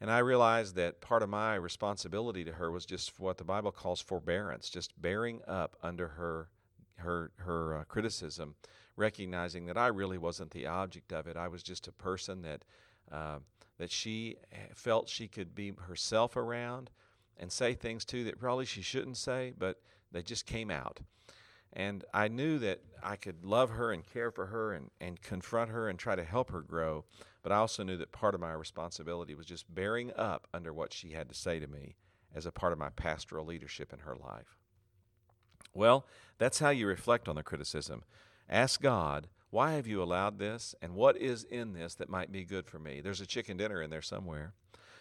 And 0.00 0.10
I 0.10 0.18
realized 0.18 0.76
that 0.76 1.00
part 1.00 1.22
of 1.22 1.28
my 1.28 1.54
responsibility 1.54 2.44
to 2.44 2.52
her 2.52 2.70
was 2.70 2.86
just 2.86 3.18
what 3.18 3.38
the 3.38 3.44
Bible 3.44 3.72
calls 3.72 4.00
forbearance, 4.00 4.68
just 4.68 5.00
bearing 5.00 5.40
up 5.48 5.76
under 5.82 6.08
her 6.08 6.48
her 6.96 7.30
her 7.36 7.78
uh, 7.78 7.84
criticism, 7.84 8.54
recognizing 8.96 9.66
that 9.66 9.78
I 9.78 9.86
really 9.86 10.18
wasn't 10.18 10.50
the 10.50 10.66
object 10.66 11.12
of 11.12 11.26
it. 11.26 11.36
I 11.36 11.48
was 11.48 11.62
just 11.62 11.88
a 11.88 11.92
person 11.92 12.42
that 12.42 12.64
uh, 13.10 13.38
that 13.78 13.90
she 13.90 14.36
felt 14.74 15.08
she 15.08 15.26
could 15.26 15.54
be 15.54 15.72
herself 15.88 16.36
around 16.36 16.90
and 17.36 17.50
say 17.50 17.74
things 17.74 18.04
to 18.04 18.24
that 18.24 18.38
probably 18.38 18.66
she 18.66 18.82
shouldn't 18.82 19.16
say, 19.16 19.52
but 19.56 19.80
they 20.12 20.22
just 20.22 20.46
came 20.46 20.70
out. 20.70 21.00
And 21.72 22.04
I 22.14 22.28
knew 22.28 22.58
that 22.60 22.80
I 23.02 23.16
could 23.16 23.44
love 23.44 23.70
her 23.70 23.92
and 23.92 24.04
care 24.04 24.30
for 24.30 24.46
her 24.46 24.72
and, 24.72 24.90
and 25.00 25.20
confront 25.20 25.70
her 25.70 25.88
and 25.88 25.98
try 25.98 26.16
to 26.16 26.24
help 26.24 26.50
her 26.50 26.62
grow. 26.62 27.04
But 27.42 27.52
I 27.52 27.56
also 27.56 27.82
knew 27.82 27.96
that 27.98 28.12
part 28.12 28.34
of 28.34 28.40
my 28.40 28.52
responsibility 28.52 29.34
was 29.34 29.46
just 29.46 29.72
bearing 29.72 30.12
up 30.14 30.46
under 30.52 30.72
what 30.72 30.92
she 30.92 31.10
had 31.10 31.28
to 31.28 31.34
say 31.34 31.58
to 31.60 31.66
me 31.66 31.96
as 32.34 32.46
a 32.46 32.52
part 32.52 32.72
of 32.72 32.78
my 32.78 32.90
pastoral 32.90 33.46
leadership 33.46 33.92
in 33.92 34.00
her 34.00 34.16
life. 34.16 34.56
Well, 35.74 36.06
that's 36.38 36.58
how 36.58 36.70
you 36.70 36.86
reflect 36.86 37.28
on 37.28 37.36
the 37.36 37.42
criticism. 37.42 38.02
Ask 38.48 38.80
God, 38.80 39.28
why 39.50 39.72
have 39.72 39.86
you 39.86 40.02
allowed 40.02 40.38
this? 40.38 40.74
And 40.82 40.94
what 40.94 41.16
is 41.16 41.44
in 41.44 41.72
this 41.72 41.94
that 41.96 42.08
might 42.08 42.32
be 42.32 42.44
good 42.44 42.66
for 42.66 42.78
me? 42.78 43.00
There's 43.00 43.20
a 43.20 43.26
chicken 43.26 43.56
dinner 43.56 43.82
in 43.82 43.90
there 43.90 44.02
somewhere. 44.02 44.54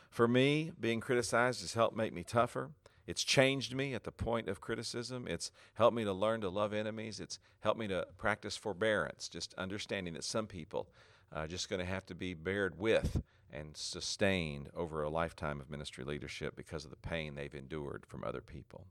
For 0.10 0.28
me, 0.28 0.72
being 0.80 1.00
criticized 1.00 1.62
has 1.62 1.74
helped 1.74 1.96
make 1.96 2.14
me 2.14 2.24
tougher. 2.24 2.72
It's 3.08 3.24
changed 3.24 3.74
me 3.74 3.94
at 3.94 4.04
the 4.04 4.12
point 4.12 4.50
of 4.50 4.62
criticism. 4.62 5.28
It's 5.28 5.50
helped 5.76 5.96
me 5.96 6.04
to 6.04 6.12
learn 6.14 6.42
to 6.42 6.50
love 6.50 6.74
enemies. 6.74 7.20
It's 7.22 7.40
helped 7.62 7.80
me 7.80 7.88
to 7.88 8.06
practice 8.18 8.58
forbearance, 8.58 9.30
just 9.30 9.54
understanding 9.58 10.14
that 10.14 10.26
some 10.26 10.46
people 10.46 10.90
are 11.34 11.48
just 11.48 11.70
going 11.70 11.80
to 11.80 11.86
have 11.86 12.06
to 12.08 12.16
be 12.16 12.34
bared 12.34 12.78
with 12.78 13.24
and 13.52 13.78
sustained 13.78 14.70
over 14.76 15.02
a 15.02 15.10
lifetime 15.10 15.62
of 15.62 15.70
ministry 15.70 16.04
leadership 16.04 16.56
because 16.56 16.84
of 16.84 16.92
the 16.92 16.98
pain 16.98 17.36
they've 17.36 17.56
endured 17.56 18.06
from 18.06 18.24
other 18.24 18.42
people. 18.42 18.86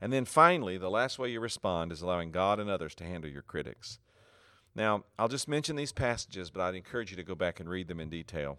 And 0.00 0.12
then 0.12 0.24
finally, 0.24 0.78
the 0.78 0.90
last 0.90 1.18
way 1.18 1.30
you 1.30 1.40
respond 1.40 1.92
is 1.92 2.00
allowing 2.00 2.30
God 2.30 2.58
and 2.58 2.70
others 2.70 2.94
to 2.96 3.04
handle 3.04 3.30
your 3.30 3.42
critics. 3.42 3.98
Now, 4.74 5.04
I'll 5.18 5.28
just 5.28 5.48
mention 5.48 5.76
these 5.76 5.92
passages, 5.92 6.50
but 6.50 6.62
I'd 6.62 6.74
encourage 6.74 7.10
you 7.10 7.16
to 7.16 7.22
go 7.22 7.34
back 7.34 7.60
and 7.60 7.68
read 7.68 7.88
them 7.88 8.00
in 8.00 8.08
detail. 8.08 8.58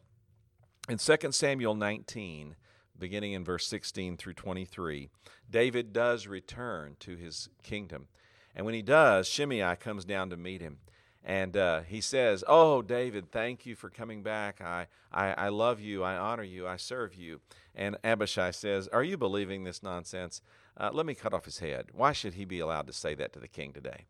In 0.90 0.98
2 0.98 1.18
Samuel 1.32 1.76
19, 1.76 2.56
beginning 2.98 3.34
in 3.34 3.44
verse 3.44 3.68
16 3.68 4.18
through 4.18 4.34
23, 4.34 5.10
David 5.50 5.94
does 5.94 6.28
return 6.28 6.96
to 7.00 7.16
his 7.16 7.50
kingdom. 7.64 8.08
And 8.56 8.66
when 8.66 8.76
he 8.76 8.82
does, 8.82 9.28
Shimei 9.28 9.76
comes 9.76 10.06
down 10.06 10.30
to 10.30 10.38
meet 10.38 10.62
him. 10.62 10.78
And 11.26 11.56
uh, 11.56 11.82
he 11.82 12.02
says, 12.02 12.44
Oh, 12.48 12.82
David, 12.82 13.32
thank 13.32 13.66
you 13.66 13.76
for 13.76 13.90
coming 13.90 14.24
back. 14.24 14.60
I, 14.62 14.88
I, 15.12 15.34
I 15.34 15.50
love 15.50 15.80
you. 15.80 16.04
I 16.04 16.18
honor 16.18 16.44
you. 16.44 16.68
I 16.68 16.76
serve 16.76 17.16
you. 17.16 17.40
And 17.74 17.98
Abishai 18.04 18.52
says, 18.52 18.90
Are 18.90 19.04
you 19.04 19.18
believing 19.18 19.64
this 19.64 19.82
nonsense? 19.82 20.42
Uh, 20.76 20.90
let 20.92 21.06
me 21.06 21.16
cut 21.16 21.34
off 21.34 21.46
his 21.46 21.60
head. 21.60 21.88
Why 21.94 22.12
should 22.12 22.34
he 22.34 22.46
be 22.46 22.60
allowed 22.60 22.88
to 22.88 22.94
say 22.94 23.16
that 23.16 23.32
to 23.34 23.40
the 23.40 23.48
king 23.48 23.72
today? 23.72 24.06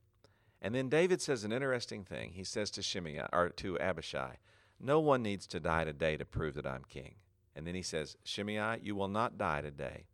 And 0.62 0.74
then 0.74 0.89
David 0.89 1.22
says 1.22 1.43
an 1.43 1.52
interesting 1.52 2.04
thing. 2.04 2.32
He 2.32 2.43
says 2.43 2.72
to 2.72 2.82
Shimei, 2.82 3.22
or 3.32 3.50
to 3.50 3.78
Abishai, 3.80 4.38
No 4.80 5.00
one 5.00 5.22
needs 5.22 5.46
to 5.48 5.60
die 5.60 5.84
today 5.84 6.17
to 6.17 6.26
prove 6.26 6.56
that 6.56 6.65
I'm 6.65 6.86
king. 6.88 7.15
And 7.56 7.68
then 7.68 7.76
he 7.76 7.82
says, 7.82 8.18
Shimei, 8.24 8.80
you 8.82 8.96
will 8.96 9.08
not 9.08 9.38
die 9.38 9.62
today. 9.62 10.06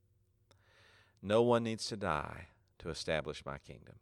No 1.22 1.42
one 1.42 1.64
needs 1.64 1.88
to 1.88 1.98
die 1.98 2.48
to 2.80 2.90
establish 2.90 3.46
my 3.46 3.58
kingdom. 3.58 3.96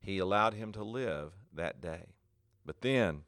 He 0.00 0.18
allowed 0.18 0.54
him 0.54 0.72
to 0.72 0.84
live 0.84 1.32
that 1.52 1.80
day. 1.80 2.14
But 2.64 2.80
then, 2.80 3.22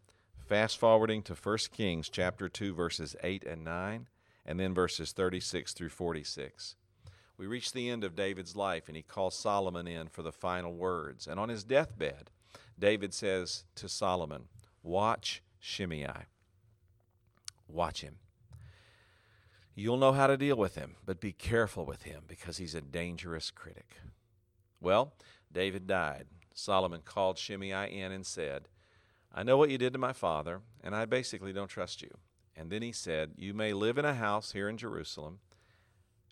fast 0.47 0.79
forwarding 0.79 1.23
to 1.23 1.35
1 1.35 1.59
Kings 1.73 2.09
chapter 2.09 2.49
2 2.49 2.75
verses 2.75 3.17
8 3.23 3.45
and 3.45 3.65
9 3.65 4.09
and 4.47 4.59
then 4.59 4.75
verses 4.75 5.13
36 5.13 5.73
through 5.73 5.91
46. 5.91 6.77
We 7.37 7.47
reach 7.47 7.73
the 7.73 7.89
end 7.89 8.03
of 8.03 8.17
David's 8.17 8.57
life 8.57 8.89
and 8.89 8.97
he 8.97 9.03
calls 9.03 9.37
Solomon 9.37 9.87
in 9.87 10.09
for 10.09 10.23
the 10.23 10.33
final 10.33 10.75
words. 10.75 11.27
And 11.27 11.39
on 11.39 11.49
his 11.49 11.65
deathbed, 11.65 12.31
David 12.79 13.13
says 13.15 13.65
to 13.77 13.89
Solomon, 13.89 14.49
"Watch 14.83 15.43
Shimei. 15.61 16.27
Watch 17.69 18.01
him. 18.01 18.17
You'll 19.79 19.97
know 19.97 20.11
how 20.11 20.27
to 20.27 20.37
deal 20.37 20.57
with 20.57 20.75
him, 20.75 20.97
but 21.07 21.21
be 21.21 21.31
careful 21.31 21.87
with 21.87 22.03
him 22.03 22.25
because 22.27 22.57
he's 22.57 22.75
a 22.75 22.81
dangerous 22.81 23.53
critic. 23.53 23.99
Well, 24.81 25.13
David 25.53 25.87
died. 25.87 26.27
Solomon 26.53 27.03
called 27.05 27.39
Shimei 27.39 27.89
in 27.93 28.11
and 28.11 28.27
said, 28.27 28.67
I 29.33 29.45
know 29.45 29.57
what 29.57 29.71
you 29.71 29.79
did 29.79 29.93
to 29.93 29.99
my 30.01 30.13
father, 30.13 30.63
and 30.83 30.97
I 30.97 31.05
basically 31.05 31.53
don't 31.53 31.69
trust 31.69 32.03
you. 32.03 32.11
And 32.57 32.71
then 32.71 32.83
he 32.83 32.91
said, 32.91 33.35
You 33.37 33.55
may 33.55 33.73
live 33.73 33.99
in 33.99 34.05
a 34.05 34.15
house 34.15 34.51
here 34.51 34.69
in 34.69 34.79
Jerusalem, 34.79 35.39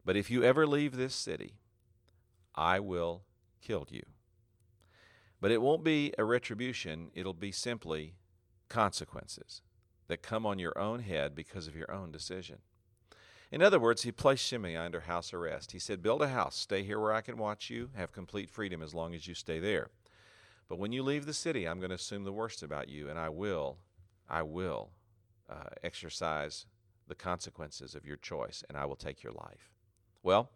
but 0.04 0.16
if 0.16 0.28
you 0.28 0.42
ever 0.42 0.66
leave 0.66 0.96
this 0.96 1.14
city, 1.14 1.54
I 2.56 2.80
will 2.80 3.22
kill 3.62 3.86
you. 3.88 4.02
But 5.40 5.52
it 5.52 5.62
won't 5.62 5.84
be 5.84 6.12
a 6.18 6.24
retribution, 6.24 7.12
it'll 7.14 7.32
be 7.32 7.52
simply 7.52 8.16
consequences 8.68 9.62
that 10.08 10.20
come 10.20 10.44
on 10.44 10.58
your 10.58 10.76
own 10.76 10.98
head 10.98 11.36
because 11.36 11.68
of 11.68 11.76
your 11.76 11.92
own 11.92 12.10
decision. 12.10 12.58
In 13.52 13.62
other 13.62 13.78
words, 13.78 14.02
he 14.02 14.10
placed 14.12 14.44
Shimei 14.44 14.76
under 14.76 15.00
house 15.00 15.32
arrest. 15.32 15.72
He 15.72 15.78
said, 15.78 16.02
Build 16.02 16.22
a 16.22 16.28
house, 16.28 16.56
stay 16.56 16.82
here 16.82 16.98
where 16.98 17.12
I 17.12 17.20
can 17.20 17.36
watch 17.36 17.70
you, 17.70 17.90
have 17.94 18.12
complete 18.12 18.50
freedom 18.50 18.82
as 18.82 18.92
long 18.92 19.14
as 19.14 19.28
you 19.28 19.34
stay 19.34 19.60
there. 19.60 19.88
But 20.68 20.78
when 20.78 20.92
you 20.92 21.02
leave 21.02 21.26
the 21.26 21.32
city, 21.32 21.66
I'm 21.66 21.78
going 21.78 21.90
to 21.90 21.96
assume 21.96 22.24
the 22.24 22.32
worst 22.32 22.62
about 22.62 22.88
you, 22.88 23.08
and 23.08 23.18
I 23.18 23.28
will, 23.28 23.78
I 24.28 24.42
will 24.42 24.90
uh, 25.48 25.70
exercise 25.84 26.66
the 27.06 27.14
consequences 27.14 27.94
of 27.94 28.04
your 28.04 28.16
choice, 28.16 28.64
and 28.68 28.76
I 28.76 28.84
will 28.84 28.96
take 28.96 29.22
your 29.22 29.32
life. 29.32 29.70
Well, 30.24 30.50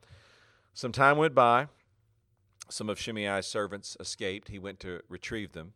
some 0.74 0.90
time 0.90 1.16
went 1.16 1.35
by. 1.35 1.68
Some 2.68 2.88
of 2.88 2.98
Shimei's 2.98 3.46
servants 3.46 3.96
escaped. 4.00 4.48
He 4.48 4.59
went 4.59 4.81
to 4.81 5.00
retrieve 5.09 5.53
them. 5.53 5.74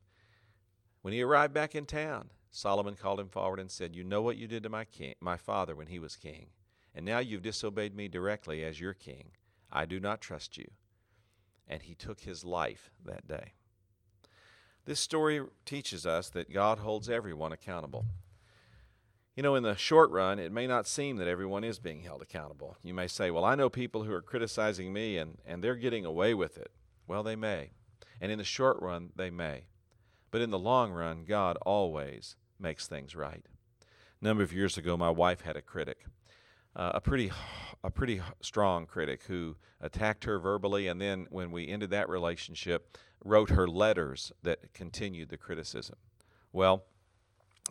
When 1.02 1.14
he 1.14 1.22
arrived 1.22 1.54
back 1.54 1.76
in 1.76 1.86
town, 1.86 2.30
Solomon 2.50 2.96
called 2.96 3.20
him 3.20 3.28
forward 3.28 3.60
and 3.60 3.70
said, 3.70 3.94
You 3.94 4.02
know 4.02 4.22
what 4.22 4.36
you 4.36 4.48
did 4.48 4.62
to 4.64 4.68
my 4.68 4.84
king, 4.84 5.14
my 5.20 5.36
father 5.36 5.76
when 5.76 5.88
he 5.88 5.98
was 5.98 6.16
king. 6.16 6.46
And 6.94 7.04
now 7.04 7.18
you've 7.18 7.42
disobeyed 7.42 7.94
me 7.94 8.08
directly 8.08 8.62
as 8.64 8.80
your 8.80 8.94
king. 8.94 9.30
I 9.72 9.84
do 9.84 9.98
not 9.98 10.20
trust 10.20 10.56
you. 10.56 10.70
And 11.66 11.82
he 11.82 11.94
took 11.94 12.20
his 12.20 12.44
life 12.44 12.90
that 13.04 13.26
day. 13.26 13.54
This 14.84 15.00
story 15.00 15.42
teaches 15.64 16.06
us 16.06 16.28
that 16.30 16.52
God 16.52 16.78
holds 16.78 17.08
everyone 17.08 17.52
accountable. 17.52 18.04
You 19.34 19.42
know, 19.42 19.56
in 19.56 19.62
the 19.64 19.74
short 19.74 20.10
run, 20.10 20.38
it 20.38 20.52
may 20.52 20.66
not 20.66 20.86
seem 20.86 21.16
that 21.16 21.26
everyone 21.26 21.64
is 21.64 21.78
being 21.80 22.02
held 22.02 22.22
accountable. 22.22 22.76
You 22.82 22.94
may 22.94 23.08
say, 23.08 23.30
Well, 23.30 23.44
I 23.44 23.56
know 23.56 23.68
people 23.68 24.04
who 24.04 24.12
are 24.12 24.22
criticizing 24.22 24.92
me 24.92 25.16
and, 25.16 25.38
and 25.44 25.64
they're 25.64 25.74
getting 25.74 26.04
away 26.04 26.34
with 26.34 26.56
it. 26.58 26.70
Well, 27.08 27.22
they 27.22 27.34
may. 27.34 27.70
And 28.20 28.30
in 28.30 28.38
the 28.38 28.44
short 28.44 28.80
run, 28.80 29.10
they 29.16 29.30
may. 29.30 29.64
But 30.30 30.40
in 30.40 30.50
the 30.50 30.58
long 30.58 30.92
run, 30.92 31.24
God 31.24 31.56
always 31.62 32.36
makes 32.60 32.86
things 32.86 33.16
right. 33.16 33.44
A 34.20 34.24
number 34.24 34.42
of 34.42 34.52
years 34.52 34.78
ago, 34.78 34.96
my 34.96 35.10
wife 35.10 35.40
had 35.40 35.56
a 35.56 35.62
critic 35.62 36.06
uh, 36.76 36.92
a 36.94 37.00
pretty 37.00 37.30
a 37.82 37.90
pretty 37.90 38.20
strong 38.40 38.86
critic 38.86 39.24
who 39.24 39.56
attacked 39.80 40.24
her 40.24 40.38
verbally 40.38 40.88
and 40.88 41.00
then 41.00 41.26
when 41.30 41.50
we 41.50 41.68
ended 41.68 41.90
that 41.90 42.08
relationship 42.08 42.96
wrote 43.22 43.50
her 43.50 43.68
letters 43.68 44.32
that 44.42 44.72
continued 44.72 45.28
the 45.28 45.36
criticism. 45.36 45.96
Well 46.52 46.84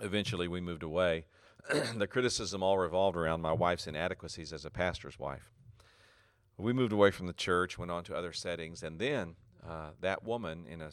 eventually 0.02 0.48
we 0.48 0.62
moved 0.62 0.84
away. 0.84 1.26
The 1.96 2.08
criticism 2.08 2.62
all 2.62 2.78
revolved 2.78 3.18
around 3.18 3.42
my 3.42 3.54
wife's 3.54 3.88
inadequacies 3.88 4.52
as 4.52 4.66
a 4.66 4.70
pastor's 4.70 5.18
wife. 5.18 5.50
We 6.58 6.74
moved 6.74 6.92
away 6.92 7.12
from 7.12 7.28
the 7.28 7.34
church 7.34 7.78
went 7.78 7.92
on 7.92 8.04
to 8.06 8.16
other 8.16 8.34
settings 8.34 8.84
and 8.84 9.00
then 9.00 9.36
uh, 9.68 9.92
that 10.02 10.24
woman 10.24 10.66
in 10.70 10.82
a 10.82 10.92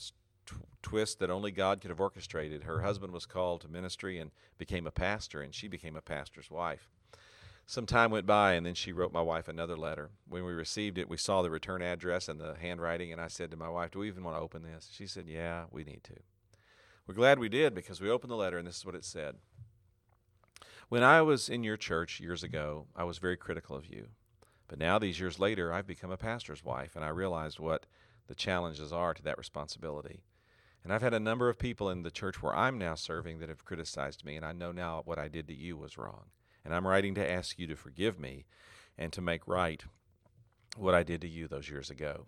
twist 0.83 1.19
that 1.19 1.31
only 1.31 1.51
god 1.51 1.81
could 1.81 1.91
have 1.91 2.01
orchestrated 2.01 2.65
her 2.65 2.81
husband 2.81 3.13
was 3.13 3.27
called 3.27 3.61
to 3.61 3.69
ministry 3.69 4.19
and 4.19 4.31
became 4.59 4.87
a 4.87 4.91
pastor 4.91 5.43
and 5.43 5.55
she 5.55 5.69
became 5.69 5.95
a 5.95 6.01
pastor's 6.01 6.51
wife 6.51 6.89
some 7.71 7.87
time 7.87 8.11
went 8.11 8.27
by, 8.27 8.55
and 8.55 8.67
then 8.67 8.75
she 8.75 8.91
wrote 8.91 9.13
my 9.13 9.23
wife 9.23 9.47
another 9.47 9.77
letter. 9.77 10.11
When 10.29 10.45
we 10.45 10.51
received 10.51 10.99
it, 10.99 11.09
we 11.09 11.17
saw 11.17 11.41
the 11.41 11.51
return 11.51 11.83
address 11.83 12.29
and 12.29 12.41
the 12.41 12.57
handwriting, 12.61 13.13
and 13.13 13.21
I 13.21 13.29
said 13.29 13.53
to 13.53 13.57
my 13.57 13.69
wife, 13.69 13.93
Do 13.93 14.01
we 14.01 14.09
even 14.09 14.25
want 14.25 14.37
to 14.37 14.43
open 14.43 14.65
this? 14.65 14.91
She 14.93 15.07
said, 15.07 15.29
Yeah, 15.29 15.67
we 15.71 15.85
need 15.85 16.03
to. 16.03 16.15
We're 17.07 17.15
glad 17.15 17.39
we 17.39 17.49
did 17.49 17.73
because 17.73 18.01
we 18.01 18.11
opened 18.11 18.33
the 18.33 18.37
letter, 18.37 18.59
and 18.59 18.67
this 18.67 18.79
is 18.79 18.85
what 18.85 18.97
it 18.97 19.05
said. 19.05 19.37
When 20.89 21.05
I 21.05 21.23
was 21.23 21.49
in 21.49 21.63
your 21.63 21.77
church 21.77 22.19
years 22.19 22.43
ago, 22.43 22.87
I 22.97 23.05
was 23.05 23.19
very 23.19 23.37
critical 23.37 23.77
of 23.77 23.87
you. 23.87 24.09
But 24.67 24.81
now, 24.81 24.99
these 24.99 25.21
years 25.21 25.39
later, 25.39 25.73
I've 25.73 25.87
become 25.87 26.11
a 26.11 26.17
pastor's 26.17 26.65
wife, 26.65 26.97
and 26.97 27.05
I 27.05 27.11
realized 27.11 27.61
what 27.61 27.87
the 28.27 28.35
challenges 28.35 28.93
are 28.93 29.15
to 29.15 29.23
that 29.23 29.39
responsibility. 29.39 30.25
And 30.83 30.93
I've 30.93 31.03
had 31.03 31.15
a 31.15 31.21
number 31.21 31.49
of 31.49 31.57
people 31.57 31.89
in 31.89 32.03
the 32.03 32.11
church 32.11 32.43
where 32.43 32.57
I'm 32.57 32.79
now 32.79 32.97
serving 32.97 33.39
that 33.39 33.49
have 33.49 33.65
criticized 33.65 34.25
me, 34.25 34.35
and 34.35 34.45
I 34.45 34.51
know 34.51 34.73
now 34.73 35.03
what 35.05 35.21
I 35.21 35.29
did 35.29 35.47
to 35.47 35.55
you 35.55 35.77
was 35.77 35.97
wrong. 35.97 36.31
And 36.65 36.75
I'm 36.75 36.87
writing 36.87 37.15
to 37.15 37.31
ask 37.31 37.59
you 37.59 37.67
to 37.67 37.77
forgive 37.77 38.19
me 38.19 38.45
and 38.99 39.13
to 39.13 39.21
make 39.21 39.47
right 39.47 39.83
what 40.77 40.95
I 40.95 41.03
did 41.03 41.21
to 41.23 41.29
you 41.29 41.49
those 41.49 41.69
years 41.69 41.91
ago. 41.91 42.27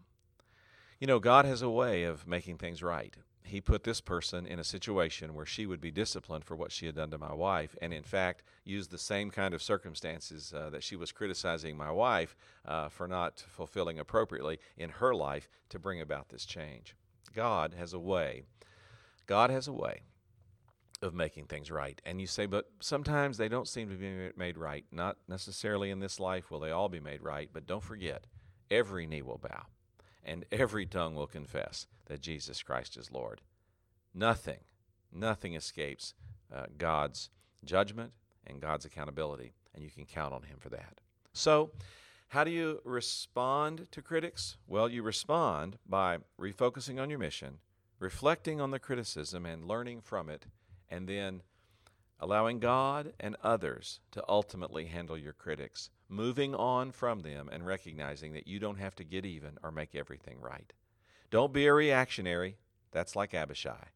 You 0.98 1.06
know, 1.06 1.18
God 1.18 1.44
has 1.44 1.62
a 1.62 1.70
way 1.70 2.04
of 2.04 2.26
making 2.26 2.58
things 2.58 2.82
right. 2.82 3.14
He 3.44 3.60
put 3.60 3.82
this 3.82 4.00
person 4.00 4.46
in 4.46 4.60
a 4.60 4.64
situation 4.64 5.34
where 5.34 5.44
she 5.44 5.66
would 5.66 5.80
be 5.80 5.90
disciplined 5.90 6.44
for 6.44 6.54
what 6.54 6.70
she 6.70 6.86
had 6.86 6.94
done 6.94 7.10
to 7.10 7.18
my 7.18 7.34
wife, 7.34 7.76
and 7.82 7.92
in 7.92 8.04
fact, 8.04 8.44
used 8.64 8.90
the 8.90 8.98
same 8.98 9.30
kind 9.30 9.52
of 9.52 9.62
circumstances 9.62 10.54
uh, 10.56 10.70
that 10.70 10.84
she 10.84 10.94
was 10.94 11.10
criticizing 11.10 11.76
my 11.76 11.90
wife 11.90 12.36
uh, 12.64 12.88
for 12.88 13.08
not 13.08 13.44
fulfilling 13.48 13.98
appropriately 13.98 14.60
in 14.76 14.90
her 14.90 15.12
life 15.12 15.48
to 15.70 15.78
bring 15.80 16.00
about 16.00 16.28
this 16.28 16.46
change. 16.46 16.94
God 17.34 17.74
has 17.74 17.92
a 17.92 17.98
way. 17.98 18.44
God 19.26 19.50
has 19.50 19.66
a 19.66 19.72
way 19.72 20.02
of 21.02 21.14
making 21.14 21.46
things 21.46 21.70
right. 21.70 22.00
And 22.06 22.20
you 22.20 22.26
say, 22.26 22.46
but 22.46 22.70
sometimes 22.80 23.36
they 23.36 23.48
don't 23.48 23.68
seem 23.68 23.88
to 23.88 23.96
be 23.96 24.30
made 24.36 24.56
right. 24.56 24.84
Not 24.92 25.16
necessarily 25.28 25.90
in 25.90 26.00
this 26.00 26.20
life 26.20 26.50
will 26.50 26.60
they 26.60 26.70
all 26.70 26.88
be 26.88 27.00
made 27.00 27.22
right, 27.22 27.50
but 27.52 27.66
don't 27.66 27.82
forget, 27.82 28.26
every 28.70 29.06
knee 29.06 29.22
will 29.22 29.38
bow 29.38 29.66
and 30.24 30.44
every 30.52 30.86
tongue 30.86 31.14
will 31.14 31.26
confess 31.26 31.86
that 32.06 32.20
Jesus 32.20 32.62
Christ 32.62 32.96
is 32.96 33.10
Lord. 33.10 33.40
Nothing, 34.14 34.60
nothing 35.12 35.54
escapes 35.54 36.14
uh, 36.54 36.66
God's 36.78 37.30
judgment 37.64 38.12
and 38.46 38.60
God's 38.60 38.84
accountability, 38.84 39.52
and 39.74 39.82
you 39.82 39.90
can 39.90 40.04
count 40.04 40.34
on 40.34 40.42
Him 40.42 40.58
for 40.58 40.68
that. 40.70 41.00
So, 41.32 41.70
how 42.28 42.44
do 42.44 42.50
you 42.50 42.80
respond 42.84 43.88
to 43.90 44.00
critics? 44.00 44.56
Well, 44.66 44.88
you 44.88 45.02
respond 45.02 45.76
by 45.86 46.18
refocusing 46.40 47.00
on 47.00 47.10
your 47.10 47.18
mission, 47.18 47.58
reflecting 47.98 48.60
on 48.60 48.70
the 48.70 48.78
criticism, 48.78 49.44
and 49.44 49.66
learning 49.66 50.00
from 50.00 50.30
it 50.30 50.46
and 50.92 51.09
then 51.09 51.42
allowing 52.20 52.61
God 52.61 53.14
and 53.18 53.35
others 53.42 53.98
to 54.12 54.22
ultimately 54.28 54.85
handle 54.85 55.16
your 55.16 55.33
critics, 55.33 55.90
moving 56.09 56.55
on 56.55 56.92
from 56.92 57.20
them 57.20 57.48
and 57.50 57.66
recognizing 57.66 58.35
that 58.35 58.46
you 58.46 58.61
don't 58.61 58.78
have 58.78 58.94
to 58.96 59.05
get 59.05 59.24
even 59.24 59.59
or 59.62 59.72
make 59.72 59.94
everything 59.94 60.38
right. 60.40 60.72
Don't 61.31 61.52
be 61.52 61.66
a 61.66 61.72
reactionary. 61.72 62.59
That's 62.92 63.16
like 63.16 63.33
Abishai. 63.33 63.88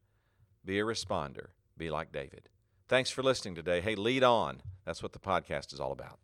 Be 0.65 0.79
a 0.79 0.83
responder. 0.83 1.49
Be 1.77 1.91
like 1.91 2.11
David. 2.11 2.49
Thanks 2.87 3.11
for 3.11 3.21
listening 3.21 3.53
today. 3.53 3.79
Hey, 3.79 3.95
lead 3.95 4.23
on. 4.23 4.61
That's 4.83 5.03
what 5.03 5.13
the 5.13 5.19
podcast 5.19 5.71
is 5.71 5.79
all 5.79 5.91
about. 5.91 6.19